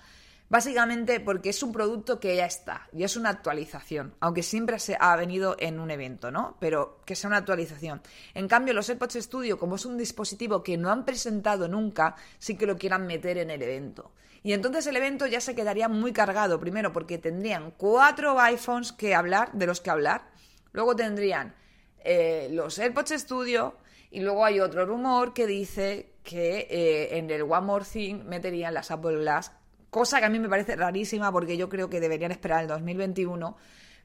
[0.50, 4.96] Básicamente porque es un producto que ya está y es una actualización, aunque siempre se
[4.98, 6.56] ha venido en un evento, ¿no?
[6.58, 8.02] Pero que sea una actualización.
[8.34, 12.56] En cambio, los AirPods Studio, como es un dispositivo que no han presentado nunca, sí
[12.56, 14.10] que lo quieran meter en el evento.
[14.42, 19.14] Y entonces el evento ya se quedaría muy cargado, primero porque tendrían cuatro iPhones que
[19.14, 20.30] hablar, de los que hablar,
[20.72, 21.54] luego tendrían
[21.98, 23.76] eh, los AirPods Studio
[24.10, 28.72] y luego hay otro rumor que dice que eh, en el One More Thing meterían
[28.72, 29.52] las Apple Glass,
[29.90, 33.56] cosa que a mí me parece rarísima porque yo creo que deberían esperar el 2021.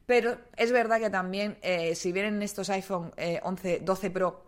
[0.06, 4.45] Pero es verdad que también, eh, si vienen estos iPhone 11, 12 Pro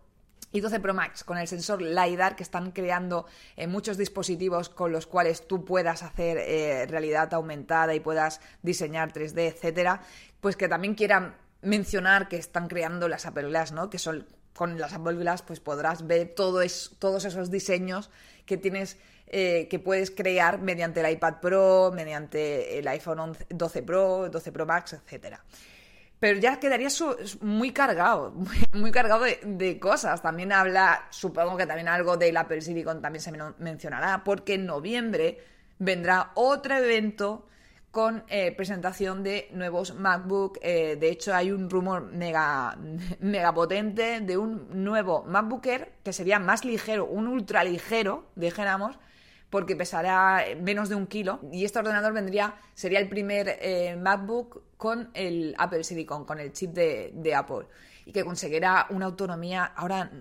[0.58, 4.92] y 12 Pro Max con el sensor LiDAR que están creando eh, muchos dispositivos con
[4.92, 10.02] los cuales tú puedas hacer eh, realidad aumentada y puedas diseñar 3D, etcétera,
[10.42, 13.90] pues que también quieran mencionar que están creando las Apple Glass, ¿no?
[13.90, 16.62] Que son con las Apple Glass pues podrás ver todo
[16.98, 18.10] todos esos diseños
[18.48, 24.30] que tienes eh, que puedes crear mediante el iPad Pro, mediante el iPhone 12 Pro,
[24.30, 25.44] 12 Pro Max, etcétera
[26.20, 26.90] pero ya quedaría
[27.42, 28.34] muy cargado,
[28.74, 30.22] muy, cargado de, cosas.
[30.22, 35.40] También habla, supongo que también algo del Apple Silicon también se mencionará, porque en noviembre
[35.80, 37.48] vendrá otro evento
[37.92, 40.60] con eh, presentación de nuevos MacBook.
[40.62, 42.78] Eh, de hecho, hay un rumor mega,
[43.20, 48.98] mega potente de un nuevo MacBooker que sería más ligero, un ultra ligero, dijéramos,
[49.50, 54.64] porque pesará menos de un kilo y este ordenador vendría, sería el primer eh, MacBook
[54.78, 57.68] con el Apple Silicon, con el chip de, Apple
[58.06, 60.12] y que conseguirá una autonomía, ahora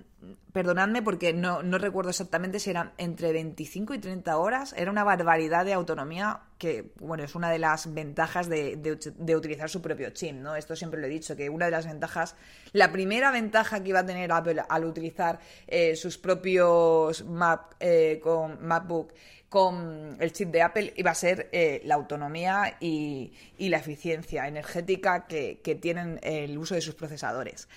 [0.53, 5.65] perdonadme porque no, recuerdo exactamente si eran entre 25 y 30 horas, era una barbaridad
[5.65, 8.99] de autonomía que, bueno, es una de las ventajas de,
[9.37, 10.57] utilizar su propio chip, ¿no?
[10.57, 12.37] Esto siempre lo he dicho, que una de las ventajas,
[12.73, 18.21] la primera ventaja que iba a tener Apple al utilizar eh, sus propios Mac, eh,
[18.23, 19.13] con MacBook
[19.49, 25.27] con el chip de Apple iba a ser eh, la autonomía y, la eficiencia energética
[25.27, 27.69] que, tienen el uso de sus procesadores.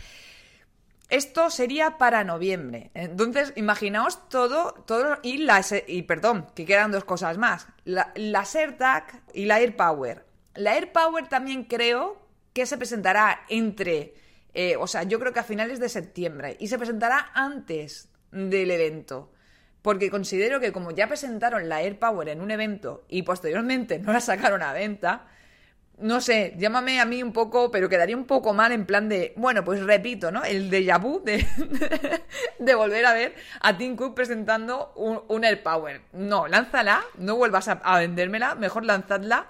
[1.10, 2.92] Esto sería para noviembre.
[2.94, 7.68] Entonces, imaginaos todo, todo y la y perdón, que quedan dos cosas más.
[7.84, 10.26] La, AirTag y la AirPower.
[10.54, 12.22] La AirPower también creo
[12.54, 14.14] que se presentará entre,
[14.54, 18.70] eh, o sea, yo creo que a finales de septiembre y se presentará antes del
[18.70, 19.32] evento
[19.82, 24.20] porque considero que como ya presentaron la AirPower en un evento y posteriormente no la
[24.20, 25.28] sacaron a venta,
[26.02, 29.34] no sé, llámame a mí un poco, pero quedaría un poco mal en plan de,
[29.36, 30.44] bueno, pues repito, ¿no?
[30.44, 31.46] El déjà vu de,
[32.60, 36.02] de volver a ver a Tim Cook presentando un, AirPower.
[36.14, 39.48] No, lánzala, no vuelvas a, vendérmela, mejor lanzadla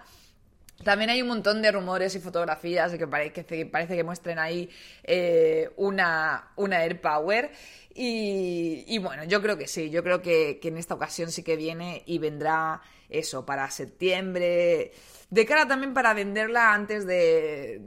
[0.83, 4.69] También hay un montón de rumores y fotografías que parece que, parece que muestren ahí
[5.03, 7.51] eh, una, una AirPower.
[7.93, 11.43] Y, y, bueno, yo creo que sí, yo creo que, que en esta ocasión sí
[11.43, 14.93] que viene y vendrá eso para septiembre.
[15.29, 17.81] De cara también para venderla antes de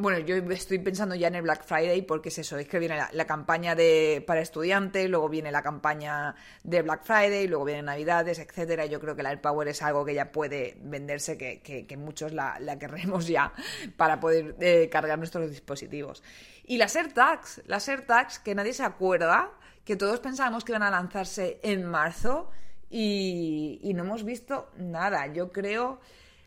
[0.00, 2.98] bueno, yo estoy pensando ya en el Black Friday porque es eso, es que viene
[3.12, 8.38] la, campaña de para estudiantes, luego viene la campaña de Black Friday, luego vienen Navidades,
[8.38, 8.86] etcétera.
[8.86, 12.58] Yo creo que la AirPower es algo que ya puede venderse, que, que, muchos la,
[12.60, 13.52] la, querremos ya
[13.96, 16.22] para poder eh, cargar nuestros dispositivos.
[16.64, 19.52] Y las AirTags, las AirTags que nadie se acuerda,
[19.84, 22.50] que todos pensábamos que iban a lanzarse en marzo
[22.88, 25.26] y, y no hemos visto nada.
[25.26, 26.00] Yo creo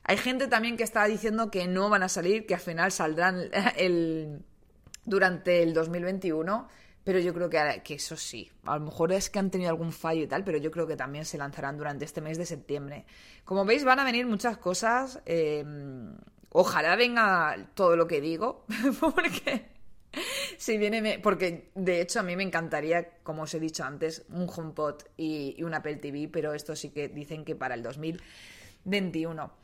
[0.03, 3.49] hay gente también que está diciendo que no van a salir, que al final saldrán
[3.77, 4.43] el,
[5.05, 6.67] durante el 2021.
[7.05, 9.91] Pero yo creo que, que, eso sí, a lo mejor es que han tenido algún
[9.91, 13.05] fallo y tal, pero yo creo que también se lanzarán durante este mes de septiembre.
[13.43, 15.21] Como veis, van a venir muchas cosas.
[15.25, 15.65] Eh,
[16.49, 18.65] ojalá venga todo lo que digo,
[19.01, 19.65] porque
[20.57, 24.47] si viene, porque de hecho a mí me encantaría, como os he dicho antes, un
[24.49, 29.62] HomePod y, y un Apple TV, pero esto sí que dicen que para el 2021.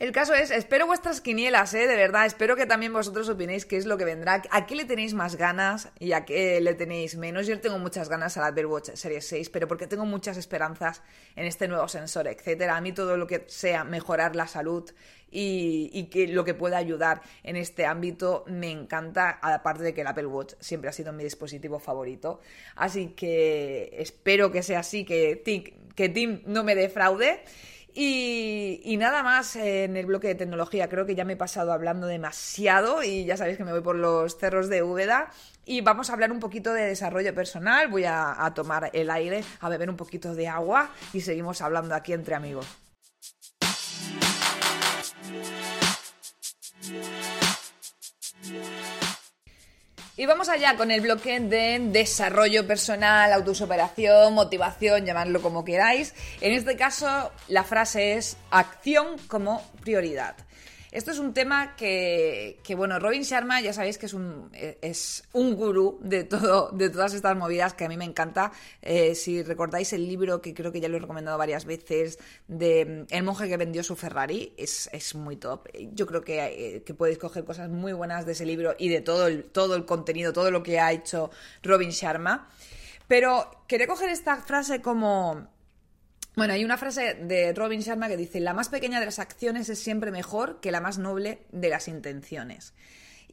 [0.00, 1.86] El caso es, espero vuestras quinielas, ¿eh?
[1.86, 4.86] De verdad, espero que también vosotros opinéis qué es lo que vendrá, a qué le
[4.86, 7.46] tenéis más ganas y a qué le tenéis menos.
[7.46, 11.02] Yo tengo muchas ganas al Apple Watch Series 6, pero porque tengo muchas esperanzas
[11.36, 12.78] en este nuevo sensor, etcétera.
[12.78, 14.90] A mí todo lo que sea mejorar la salud
[15.30, 20.06] y, que lo que pueda ayudar en este ámbito me encanta, aparte de que el
[20.06, 22.40] Apple Watch siempre ha sido mi dispositivo favorito.
[22.74, 25.42] Así que espero que sea así, que
[25.94, 27.42] Tim no me defraude.
[27.94, 30.88] Y, nada más en el bloque de tecnología.
[30.88, 33.96] Creo que ya me he pasado hablando demasiado y ya sabéis que me voy por
[33.96, 35.30] los cerros de Úbeda.
[35.64, 37.88] Y vamos a hablar un poquito de desarrollo personal.
[37.88, 41.94] Voy a, a tomar el aire, a beber un poquito de agua y seguimos hablando
[41.94, 42.66] aquí entre amigos.
[50.20, 56.14] Y vamos allá con el bloque de desarrollo personal, autosuperación, motivación, llamadlo como queráis.
[56.42, 60.36] En este caso, la frase es acción como prioridad.
[60.92, 65.54] Esto es un tema que, bueno, Robin Sharma ya sabéis que es un, es un
[65.54, 68.50] gurú de, todo, de todas estas movidas que a mí me encanta.
[68.82, 72.18] Eh, si recordáis el libro que creo que ya lo he recomendado varias veces
[72.48, 75.68] de mm, El monje que vendió su Ferrari, es, muy top.
[75.94, 79.00] Yo creo que, eh, que, podéis coger cosas muy buenas de ese libro y de
[79.00, 81.30] todo el, todo el contenido, todo lo que ha hecho
[81.62, 82.50] Robin Sharma.
[83.06, 85.48] Pero quería coger esta frase como
[86.36, 89.68] bueno, hay una frase de Robin Sharma que dice, la más pequeña de las acciones
[89.68, 92.74] es siempre mejor que la más noble de las intenciones.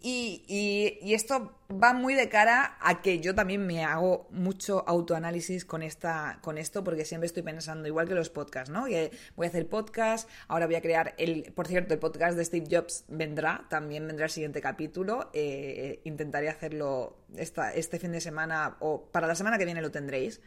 [0.01, 5.81] Y, esto va muy de cara a que yo también me hago mucho autoanálisis con,
[5.81, 8.85] esta, con esto, porque siempre estoy pensando, igual que los podcasts, ¿no?
[8.85, 12.45] Que voy a hacer podcast, ahora voy a crear el, por cierto, el podcast de
[12.45, 18.21] Steve Jobs vendrá, también vendrá el siguiente capítulo, eh, intentaré hacerlo esta, este fin de
[18.21, 20.41] semana o para la semana que viene lo tendréis.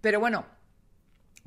[0.00, 0.46] Pero bueno,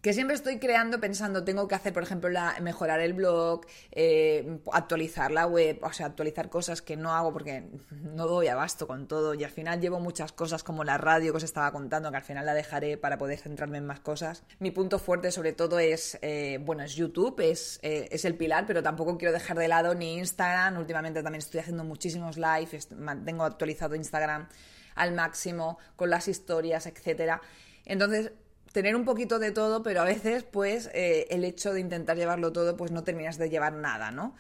[0.06, 4.60] que siempre estoy creando pensando, tengo que hacer, por ejemplo, la, mejorar el blog, eh,
[4.72, 9.08] actualizar la web, o sea, actualizar cosas que no hago porque no doy abasto con
[9.08, 12.18] todo y al final llevo muchas cosas como la radio que os estaba contando, que
[12.18, 14.44] al final la dejaré para poder centrarme en más cosas.
[14.60, 18.68] Mi punto fuerte sobre todo es, eh, bueno, es YouTube, es, eh, es el pilar,
[18.68, 20.78] pero tampoco quiero dejar de lado ni Instagram.
[20.78, 24.50] Últimamente también estoy haciendo muchísimos lives, mantengo actualizado Instagram
[24.94, 27.42] al máximo con las historias, etcétera.
[27.86, 28.34] Entonces,
[28.76, 32.52] tener un poquito de todo, pero a veces, pues, eh, el hecho de intentar llevarlo
[32.52, 34.36] todo, pues no terminas de llevar nada, ¿no?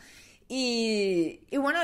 [0.50, 1.80] Y, bueno,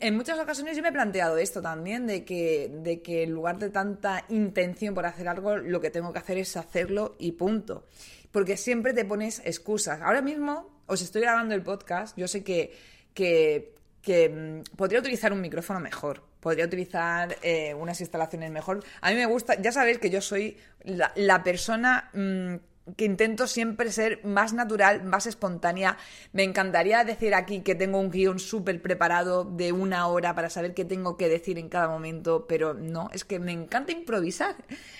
[0.00, 3.58] en muchas ocasiones yo me he planteado esto también, de que, de que en lugar
[3.58, 7.84] de tanta intención por hacer algo, lo que tengo que hacer es hacerlo y punto.
[8.30, 10.00] Porque siempre te pones excusas.
[10.00, 12.74] Ahora mismo os estoy grabando el podcast, yo sé que,
[13.12, 18.84] que, que mm, podría utilizar un micrófono mejor, podría utilizar eh, unas instalaciones mejor.
[19.00, 22.56] A mí me gusta, ya sabéis que yo soy la, persona mm,
[22.96, 25.98] que intento siempre ser más natural, más espontánea.
[26.32, 30.74] Me encantaría decir aquí que tengo un guion súper preparado de una hora para saber
[30.74, 34.56] qué tengo que decir en cada momento, pero no, es que me encanta improvisar.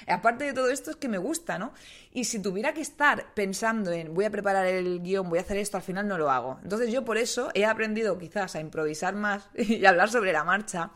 [0.06, 1.72] Aparte de todo esto es que me gusta, ¿no?
[2.12, 5.56] Y si tuviera que estar pensando en voy a preparar el guion, voy a hacer
[5.56, 6.60] esto, al final no lo hago.
[6.62, 10.92] Entonces yo por eso he aprendido quizás a improvisar más y hablar sobre la marcha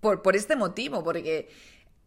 [0.00, 1.48] por, este motivo, porque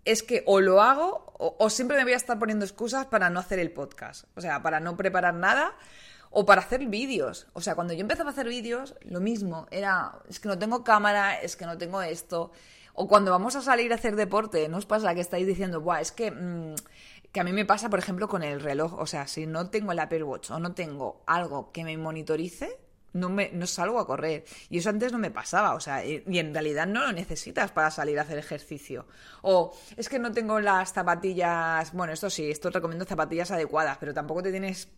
[0.05, 3.39] es que o lo hago o, siempre me voy a estar poniendo excusas para no
[3.39, 4.25] hacer el podcast.
[4.35, 5.73] O sea, para no preparar nada
[6.31, 7.47] o para hacer vídeos.
[7.53, 9.65] O sea, cuando yo empezaba a hacer vídeos, lo mismo.
[9.71, 12.51] Era, es que no tengo cámara, es que no tengo esto.
[12.93, 16.01] O cuando vamos a salir a hacer deporte, ¿no os pasa que estáis diciendo, Buah,
[16.01, 16.31] es que...
[16.31, 16.75] Mm,
[17.31, 18.95] que a mí me pasa, por ejemplo, con el reloj.
[18.99, 22.79] O sea, si no tengo el Apple Watch o no tengo algo que me monitorice,
[23.13, 24.45] no, me, no salgo a correr.
[24.69, 27.91] Y eso antes no me pasaba, o sea, y en realidad no lo necesitas para
[27.91, 29.05] salir a hacer ejercicio.
[29.41, 34.13] O es que no tengo las zapatillas, bueno, esto sí, esto recomiendo zapatillas adecuadas, pero
[34.13, 34.89] tampoco te tienes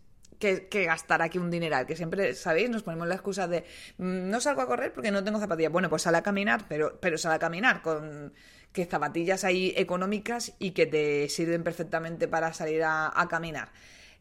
[0.41, 2.69] que, gastar aquí un dineral, que siempre, ¿sabéis?
[2.69, 3.63] Nos ponemos la excusa de
[3.97, 5.71] mm, no salgo a correr porque no tengo zapatillas.
[5.71, 8.33] Bueno, pues sale a caminar, pero, pero sale a caminar con
[8.73, 13.69] que zapatillas ahí económicas y que te sirven perfectamente para salir a caminar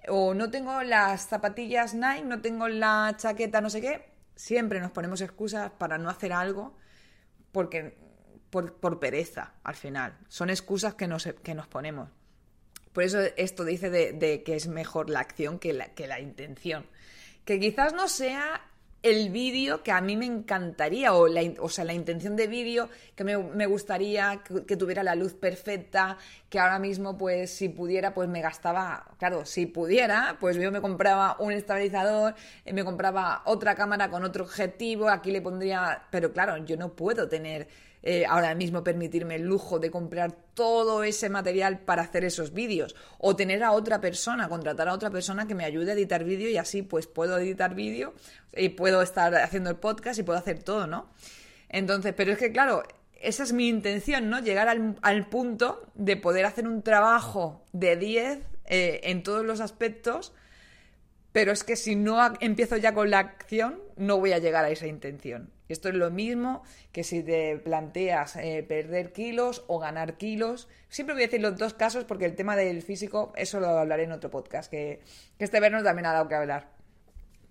[0.09, 4.91] o no tengo las zapatillas Nike, no tengo la chaqueta, no sé qué, siempre nos
[4.91, 6.77] ponemos excusas para no hacer algo
[7.53, 7.99] porque
[8.51, 10.19] por, pereza al final.
[10.29, 12.09] Son excusas que nos, que nos ponemos.
[12.93, 16.21] Por eso esto dice de, de, que es mejor la acción que la, que la
[16.21, 16.87] intención.
[17.45, 18.70] Que quizás no sea
[19.03, 22.89] el vídeo que a mí me encantaría, o, la, o sea, la intención de vídeo
[23.15, 28.29] que me, gustaría que, tuviera la luz perfecta, que ahora mismo, pues, si pudiera, pues
[28.29, 32.35] me gastaba, claro, si pudiera, pues yo me compraba un estabilizador,
[32.65, 36.95] eh, me compraba otra cámara con otro objetivo, aquí le pondría, pero claro, yo no
[36.95, 37.69] puedo tener
[38.03, 42.97] eh, ahora mismo permitirme el lujo de comprar todo ese material para hacer esos vídeos
[43.19, 46.49] o tener a otra persona, contratar a otra persona que me ayude a editar vídeo
[46.49, 48.15] y así pues puedo editar vídeo
[48.57, 51.11] y puedo estar haciendo el podcast y puedo hacer todo, ¿no?
[51.69, 52.83] Entonces, pero es que claro,
[53.21, 54.41] esa es mi intención, ¿no?
[54.41, 60.33] Llegar al, punto de poder hacer un trabajo de 10 eh, en todos los aspectos
[61.33, 64.71] pero es que si no empiezo ya con la acción, no voy a llegar a
[64.71, 65.51] esa intención.
[65.69, 70.69] Esto es lo mismo que si te planteas eh, perder kilos o ganar kilos.
[70.89, 74.05] Siempre voy a decir los dos casos porque el tema del físico, eso lo hablaré
[74.05, 75.01] en otro podcast, que,
[75.39, 76.71] este verano también ha dado que hablar.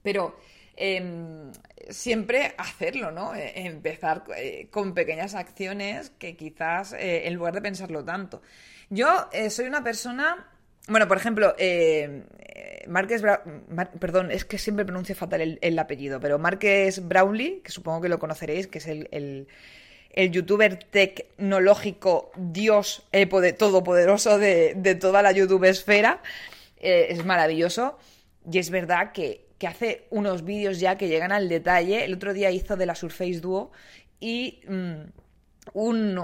[0.04, 0.38] Pero
[0.76, 1.52] em,
[1.90, 3.34] siempre hacerlo, ¿no?
[3.34, 8.42] E, empezar eh, con pequeñas acciones que quizás, eh, en lugar de pensarlo tanto.
[8.90, 10.50] Yo soy una persona
[10.88, 12.24] bueno, por ejemplo, eh,
[14.00, 18.20] perdón, es que siempre pronuncio fatal el, apellido, pero Marques Brownlee, que supongo que lo
[18.20, 19.48] conoceréis, que es el,
[20.32, 26.22] youtuber tecnológico dios eh, todopoderoso de, toda la YouTube esfera,
[26.78, 27.98] eh, es maravilloso.
[28.52, 32.06] Y es verdad que, hace unos vídeos ya que llegan al detalle.
[32.06, 33.72] El otro día hizo de la Surface Duo
[34.20, 35.02] y mm,
[35.74, 36.18] un,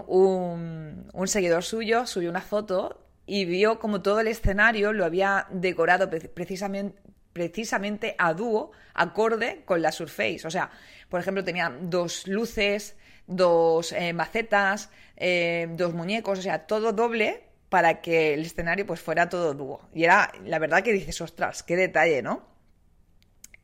[1.14, 6.10] un seguidor suyo subió una foto y vio como todo el escenario lo había decorado
[6.10, 6.98] precisamente,
[7.34, 10.42] precisamente a dúo, acorde con la Surface.
[10.46, 10.72] O sea,
[11.10, 12.96] por ejemplo, tenía dos luces,
[13.28, 19.02] dos eh, macetas, eh, dos muñecos, o sea, todo doble para que el escenario pues
[19.02, 19.82] fuera todo dúo.
[19.94, 22.48] Y era, la verdad que dices, ostras, qué detalle, ¿no?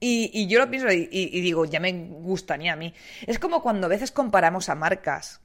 [0.03, 2.91] Y, yo lo pienso y, y, digo, ya me gustaría a mí.
[3.27, 5.40] Es como cuando a veces comparamos a marcas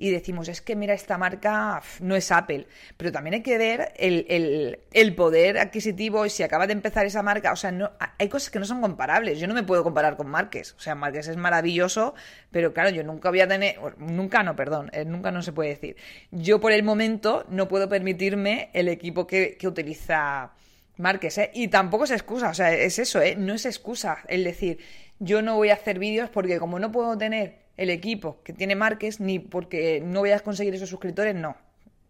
[0.00, 3.92] y decimos, es que mira, esta marca no es Apple, pero también hay que ver
[3.96, 8.48] el, poder adquisitivo y si acaba de empezar esa marca, o sea, no, hay cosas
[8.50, 11.36] que no son comparables, yo no me puedo comparar con Marques, o sea, Marques es
[11.36, 12.14] maravilloso,
[12.50, 15.68] pero claro, yo nunca voy a tener, nunca no, perdón, eh, nunca no se puede
[15.68, 15.96] decir,
[16.30, 20.52] yo por el momento no puedo permitirme el equipo que, utiliza
[20.96, 21.50] Marques, ¿eh?
[21.52, 23.36] Y tampoco es excusa, o sea, es eso, ¿eh?
[23.36, 24.78] No es excusa el decir,
[25.18, 28.76] yo no voy a hacer vídeos porque como no puedo tener el equipo que tiene
[28.76, 31.56] Marques, ni porque no vayas a conseguir esos suscriptores, no.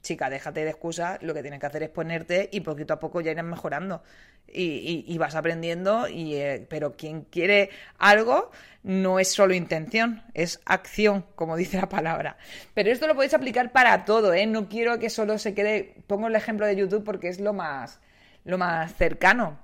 [0.03, 3.21] Chica, déjate de excusas, lo que tienes que hacer es ponerte y poquito a poco
[3.21, 4.03] ya irás mejorando
[4.49, 8.51] y, vas aprendiendo, y, eh, pero quien quiere algo
[8.83, 12.37] no es solo intención, es acción, como dice la palabra.
[12.75, 14.47] Pero esto lo podéis aplicar para todo, ¿eh?
[14.47, 18.01] No quiero que solo se quede, pongo el ejemplo de YouTube porque es lo más,
[18.43, 19.57] lo más cercano.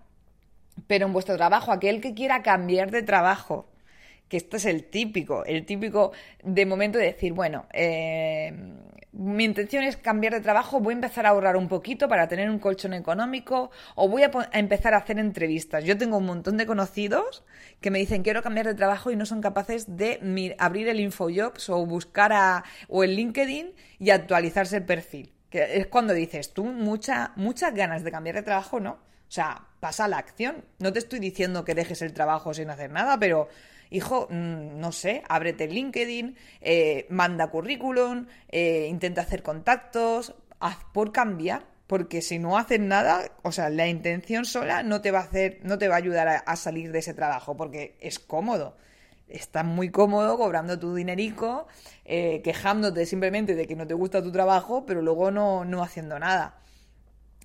[0.87, 3.67] Pero en vuestro trabajo, aquel que quiera cambiar de trabajo,
[4.29, 6.13] que esto es el típico, el típico
[6.43, 8.53] de momento de decir, bueno, eh,
[9.17, 12.51] mi intención es cambiar de trabajo, voy a empezar a ahorrar un poquito para tener
[12.51, 15.85] un colchón económico o voy a, empezar a hacer entrevistas.
[15.85, 17.43] Yo tengo un montón de conocidos
[17.81, 21.71] que me dicen quiero cambiar de trabajo y no son capaces de abrir el InfoJobs
[21.71, 25.33] o buscar a, o el LinkedIn y actualizarse el perfil.
[25.49, 28.93] Que es cuando dices, tú mucha, muchas ganas de cambiar de trabajo, ¿no?
[28.93, 30.65] O sea, pasa la acción.
[30.79, 33.49] No te estoy diciendo que dejes el trabajo sin hacer nada, pero
[33.91, 41.13] hijo, mm, no sé, ábrete LinkedIn, eh, manda currículum, eh, intenta hacer contactos, haz por
[41.13, 45.23] cambiar, porque si no haces nada, o sea, la intención sola no te va a
[45.23, 48.77] hacer, no te va a ayudar a, salir de ese trabajo, porque es cómodo.
[49.29, 51.67] Estás muy cómodo cobrando tu dinerico,
[52.05, 56.19] eh, quejándote simplemente de que no te gusta tu trabajo, pero luego no, no haciendo
[56.19, 56.61] nada.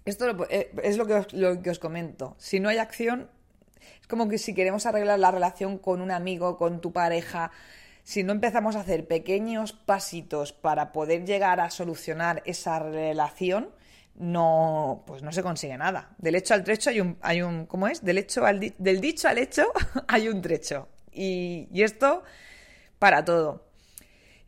[0.06, 2.36] Esto es lo que, lo que os comento.
[2.39, 3.30] Si no hay acción,
[3.99, 7.51] es como que si queremos arreglar la relación con un amigo, con tu pareja,
[8.03, 13.69] si no empezamos a hacer pequeños pasitos para poder llegar a solucionar esa relación,
[14.15, 16.13] no, pues no se consigue nada.
[16.17, 18.03] Del hecho al trecho hay un, hay un ¿cómo es?
[18.03, 19.71] Del hecho al del dicho al hecho
[20.07, 20.88] hay un trecho.
[21.11, 22.23] Y, y esto
[22.99, 23.70] para todo.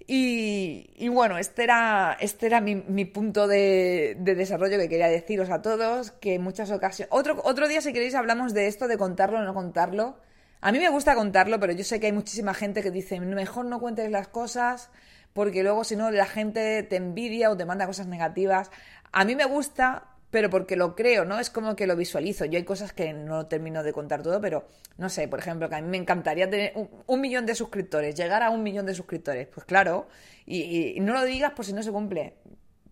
[0.06, 5.50] Y, bueno, este era, este era mi, mi punto de, de, desarrollo que quería deciros
[5.50, 7.10] a todos, que en muchas ocasiones...
[7.12, 10.18] Otro, otro día, si queréis, hablamos de esto, de contarlo o no contarlo.
[10.60, 13.66] A mí me gusta contarlo, pero yo sé que hay muchísima gente que dice, mejor
[13.66, 14.90] no cuentes las cosas,
[15.34, 18.72] porque luego si no la gente te envidia o te manda cosas negativas.
[19.12, 21.40] A mí me gusta, pero porque lo creo, ¿no?
[21.40, 22.46] Es como que lo visualizo.
[22.46, 24.68] Yo hay cosas que no termino de contar todo, pero
[24.98, 26.74] no sé, por ejemplo, que a mí me encantaría tener
[27.06, 29.48] un, millón de suscriptores, llegar a un millón de suscriptores.
[29.48, 30.08] Pues claro,
[30.48, 32.34] y, no lo digas por si no se cumple.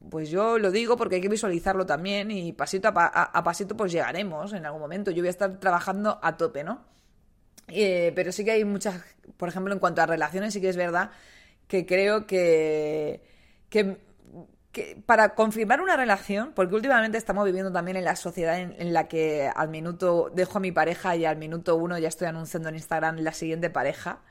[0.08, 3.76] Pues yo lo digo porque hay que visualizarlo también y pasito a, pa a pasito
[3.76, 5.10] pues llegaremos en algún momento.
[5.10, 6.86] Yo voy a estar trabajando a tope, ¿no?
[7.70, 9.02] Eh, pero sí que hay muchas,
[9.38, 11.10] por ejemplo, en cuanto a relaciones, sí que es verdad
[11.68, 13.24] que creo que,
[13.70, 13.98] que
[14.72, 19.08] que para confirmar una relación, porque últimamente estamos viviendo también en la sociedad en, la
[19.08, 22.76] que al minuto dejo a mi pareja y al minuto uno ya estoy anunciando en
[22.76, 24.22] Instagram la siguiente pareja,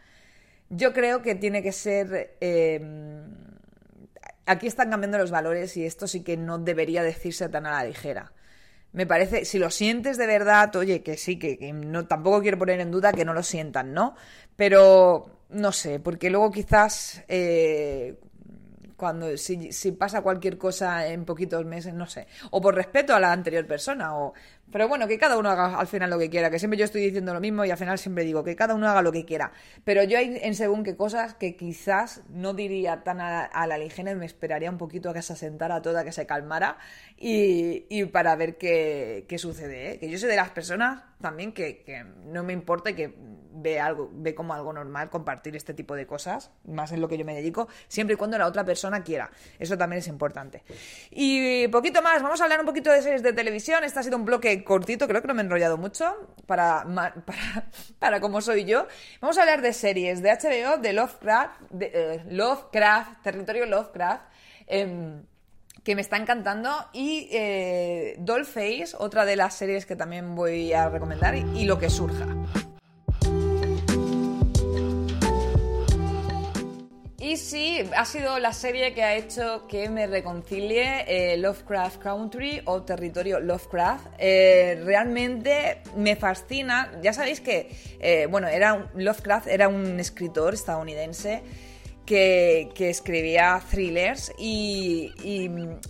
[0.70, 2.36] yo creo que tiene que ser...
[2.40, 2.80] Eh,
[4.46, 7.84] aquí están cambiando los valores y esto sí que no debería decirse tan a la
[7.84, 8.32] ligera.
[8.92, 12.58] Me parece, si lo sientes de verdad, oye, que sí, que, que no, tampoco quiero
[12.58, 14.16] poner en duda que no lo sientan, ¿no?
[14.56, 18.18] Pero no sé, porque luego quizás eh,
[19.00, 23.20] cuando si, si, pasa cualquier cosa en poquitos meses, no sé, o por respeto a
[23.20, 24.34] la anterior persona, o
[24.70, 27.00] pero bueno, que cada uno haga al final lo que quiera, que siempre yo estoy
[27.00, 29.52] diciendo lo mismo y al final siempre digo que cada uno haga lo que quiera,
[29.84, 33.78] pero yo hay en según qué cosas que quizás no diría tan a, a la
[33.78, 36.76] ligera y me esperaría un poquito a que se asentara toda, que se calmara
[37.16, 39.98] y, y para ver qué, qué sucede, ¿eh?
[39.98, 43.14] que yo soy de las personas también que, que no me importa que
[43.52, 47.18] ve algo, ve como algo normal compartir este tipo de cosas, más en lo que
[47.18, 49.30] yo me dedico, siempre y cuando la otra persona quiera.
[49.58, 50.62] Eso también es importante.
[51.10, 53.84] Y poquito más, vamos a hablar un poquito de series de televisión.
[53.84, 56.84] Este ha sido un bloque cortito, creo que no me he enrollado mucho para,
[57.26, 58.86] para, para como soy yo.
[59.20, 64.22] Vamos a hablar de series de HBO, de Lovecraft, de, eh, Lovecraft, territorio Lovecraft.
[64.66, 65.20] Eh,
[65.82, 70.88] que me está encantando y eh, Dollface, otra de las series que también voy a
[70.88, 72.26] recomendar y, lo que surja.
[77.18, 82.62] Y sí, ha sido la serie que ha hecho que me reconcilie eh, Lovecraft Country
[82.64, 84.06] o territorio Lovecraft.
[84.18, 86.90] Eh, realmente me fascina.
[87.02, 91.42] Ya sabéis que, eh, bueno, era Lovecraft era un escritor estadounidense.
[92.10, 95.12] Que, escribía thrillers y,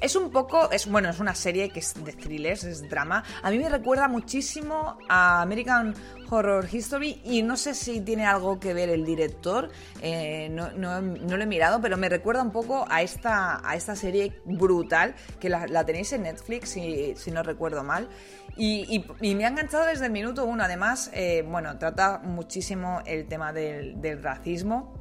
[0.03, 3.25] es un poco, es bueno, es una serie que es de thrillers, es drama.
[3.43, 5.95] A mí me recuerda muchísimo a American
[6.29, 9.71] Horror History y no sé si tiene algo que ver el director,
[10.03, 13.97] eh, no, no, lo he mirado, pero me recuerda un poco a esta, a esta
[13.97, 18.11] serie brutal que la, tenéis en Netflix, si, si no recuerdo mal.
[18.59, 20.65] Y, me ha enganchado desde el minuto uno.
[20.65, 25.00] Además, eh, bueno, trata muchísimo el tema del racismo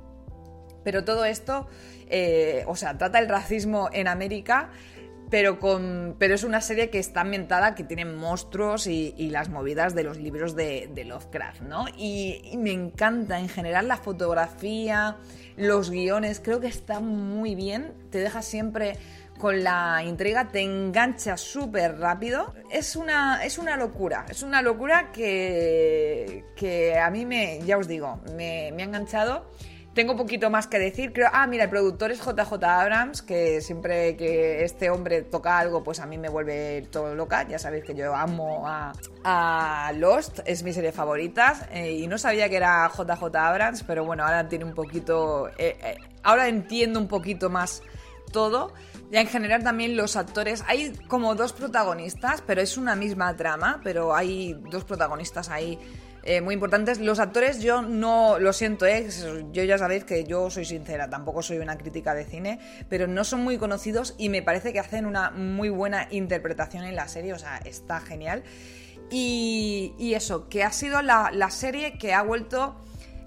[0.83, 1.67] pero todo esto,
[2.09, 4.69] eh, o sea, trata el racismo en América,
[5.29, 9.93] pero, con, pero es una serie que está ambientada, que tiene monstruos y, las movidas
[9.93, 11.85] de los libros de, de Lovecraft, ¿no?
[11.97, 15.17] Y, y, me encanta en general la fotografía,
[15.55, 18.97] los guiones, creo que está muy bien, te deja siempre
[19.39, 22.53] con la intriga, te engancha súper rápido.
[22.69, 27.87] Es una, es una locura, es una locura que, que a mí me, ya os
[27.87, 29.49] digo, me, me ha enganchado.
[29.99, 31.11] Tengo poquito más que decir.
[31.11, 35.83] Creo, ah, mira, el productor es JJ Abrams, que siempre que este hombre toca algo,
[35.83, 37.45] pues a mí me vuelve todo loca.
[37.45, 41.67] Ya sabéis que yo amo a, Lost, es mi serie favorita.
[41.73, 45.49] Eh, y no sabía que era JJ Abrams, pero bueno, ahora tiene un poquito.
[45.57, 47.83] Eh, eh, ahora entiendo un poquito más
[48.31, 48.73] todo.
[49.11, 53.81] Ya en general también los actores, hay como dos protagonistas, pero es una misma trama,
[53.83, 55.77] pero hay dos protagonistas ahí
[56.29, 56.99] eh, muy importantes.
[56.99, 59.07] Los actores yo no, lo siento, eh,
[59.51, 63.23] yo ya sabéis que yo soy sincera, tampoco soy una crítica de cine, pero no
[63.23, 67.33] son muy conocidos y me parece que hacen una muy buena interpretación en la serie,
[67.33, 68.43] o sea, está genial.
[69.09, 72.75] Y, eso, que ha sido la, la serie que ha vuelto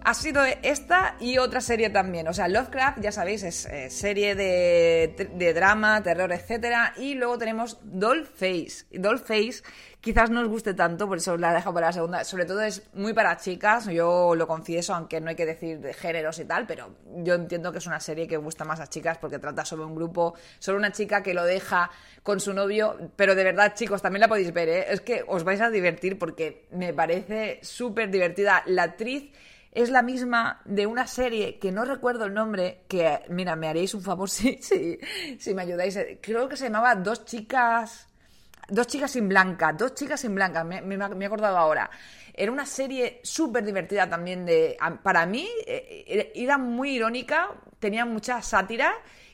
[0.05, 2.29] ha sido esta y otra serie también.
[2.29, 6.93] O sea, Lovecraft, ya sabéis, es eh, serie de, de, drama, terror, etc.
[6.97, 8.87] Y luego tenemos Dollface.
[8.93, 9.63] Dollface
[10.03, 12.25] quizás no os guste tanto, por eso la dejo para la segunda.
[12.25, 15.95] Sobre todo es muy para chicas, yo lo confieso, aunque no hay que decir de
[15.95, 19.17] géneros y tal, pero yo entiendo que es una serie que gusta más a chicas
[19.19, 21.91] porque trata sobre un grupo, sobre una chica que lo deja
[22.23, 22.99] con su novio.
[23.15, 24.87] Pero de verdad, chicos, también la podéis ver, ¿eh?
[24.89, 28.65] Es que os vais a divertir porque me parece súper divertida.
[28.67, 29.33] La actriz
[29.71, 33.95] es la misma de una serie que no recuerdo el nombre, que, mira, me haréis
[33.95, 34.99] un favor si, si,
[35.39, 35.97] si me ayudáis.
[36.21, 38.09] Creo que se llamaba Dos chicas...
[38.69, 41.91] Dos chicas sin blanca, dos chicas sin blanca, me, me- he acordado ahora.
[42.33, 44.77] Era una serie súper divertida también de...
[45.03, 48.93] Para mí eh, era muy irónica, tenía mucha sátira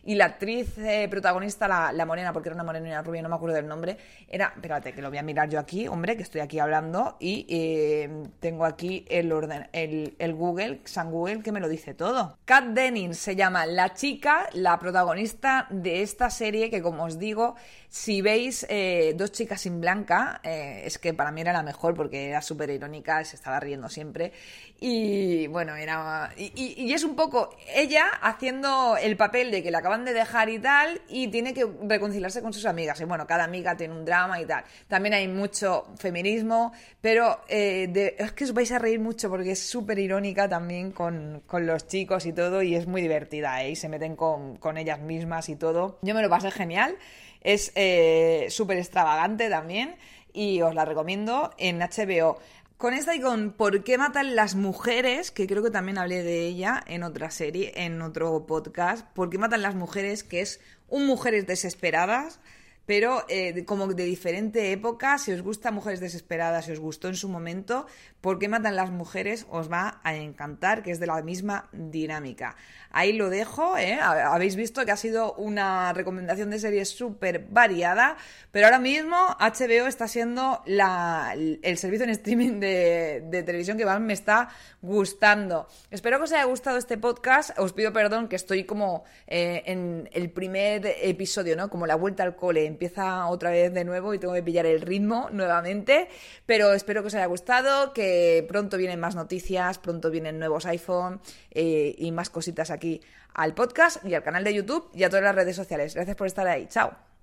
[0.08, 3.20] y la actriz eh, protagonista, la, la morena, porque era una morena y una rubia,
[3.22, 3.96] no me acuerdo del nombre,
[4.28, 4.52] era...
[4.56, 8.08] Espérate, que lo voy a mirar yo aquí, hombre, que estoy aquí hablando y eh,
[8.40, 12.38] tengo aquí el, orden, el, el Google, San Google, que me lo dice todo.
[12.44, 17.54] Kat Dennings se llama la chica, la protagonista de esta serie que, como os digo,
[17.90, 22.28] si veis eh, Dos chicas sin blanca, es que para mí era la mejor porque
[22.28, 24.32] era súper irónica, se estaba riendo siempre.
[24.80, 26.30] Y bueno, era.
[26.36, 30.48] Y, y- es un poco ella haciendo el papel de que la acaban de dejar
[30.48, 33.00] y tal, y tiene que reconciliarse con sus amigas.
[33.00, 34.64] Y bueno, cada amiga tiene un drama y tal.
[34.88, 39.68] También hay mucho feminismo, pero eh, es que os vais a reír mucho porque es
[39.68, 43.70] súper irónica también con, con los chicos y todo, y es muy divertida, ¿eh?
[43.70, 45.98] Y se meten con, con ellas mismas y todo.
[46.02, 46.96] Yo me lo pasé genial.
[47.40, 49.96] Es eh, súper extravagante también
[50.32, 52.38] y os la recomiendo en HBO.
[52.78, 55.32] Con esta y con ¿Por qué matan las mujeres?
[55.32, 59.04] Que creo que también hablé de ella en otra serie, en otro podcast.
[59.14, 60.22] ¿Por qué matan las mujeres?
[60.22, 62.38] Que es un Mujeres Desesperadas,
[62.86, 65.18] pero eh, como de diferente época.
[65.18, 67.88] Si os gusta Mujeres Desesperadas, si os gustó en su momento,
[68.20, 69.46] ¿Por qué matan las mujeres?
[69.48, 72.56] Os va a encantar, que es de la misma dinámica.
[72.90, 73.94] Ahí lo dejo, ¿eh?
[73.94, 78.16] Ha- Habéis visto que ha sido una recomendación de serie súper variada,
[78.50, 84.00] pero ahora mismo HBO está siendo el servicio en streaming de, de televisión que más
[84.00, 84.48] me está
[84.82, 85.68] gustando.
[85.90, 87.56] Espero que os haya gustado este podcast.
[87.58, 91.68] Os pido perdón que estoy como eh, en el primer episodio, ¿no?
[91.70, 92.64] Como la vuelta al cole.
[92.66, 96.08] Empieza otra vez de nuevo y tengo que pillar el ritmo nuevamente.
[96.46, 98.17] Pero espero que os haya gustado, que
[98.48, 103.00] pronto vienen más noticias, pronto vienen nuevos iPhone eh, y más cositas aquí
[103.34, 105.94] al podcast y al canal de YouTube y a todas las redes sociales.
[105.94, 106.66] Gracias por estar ahí.
[106.68, 107.08] Chao.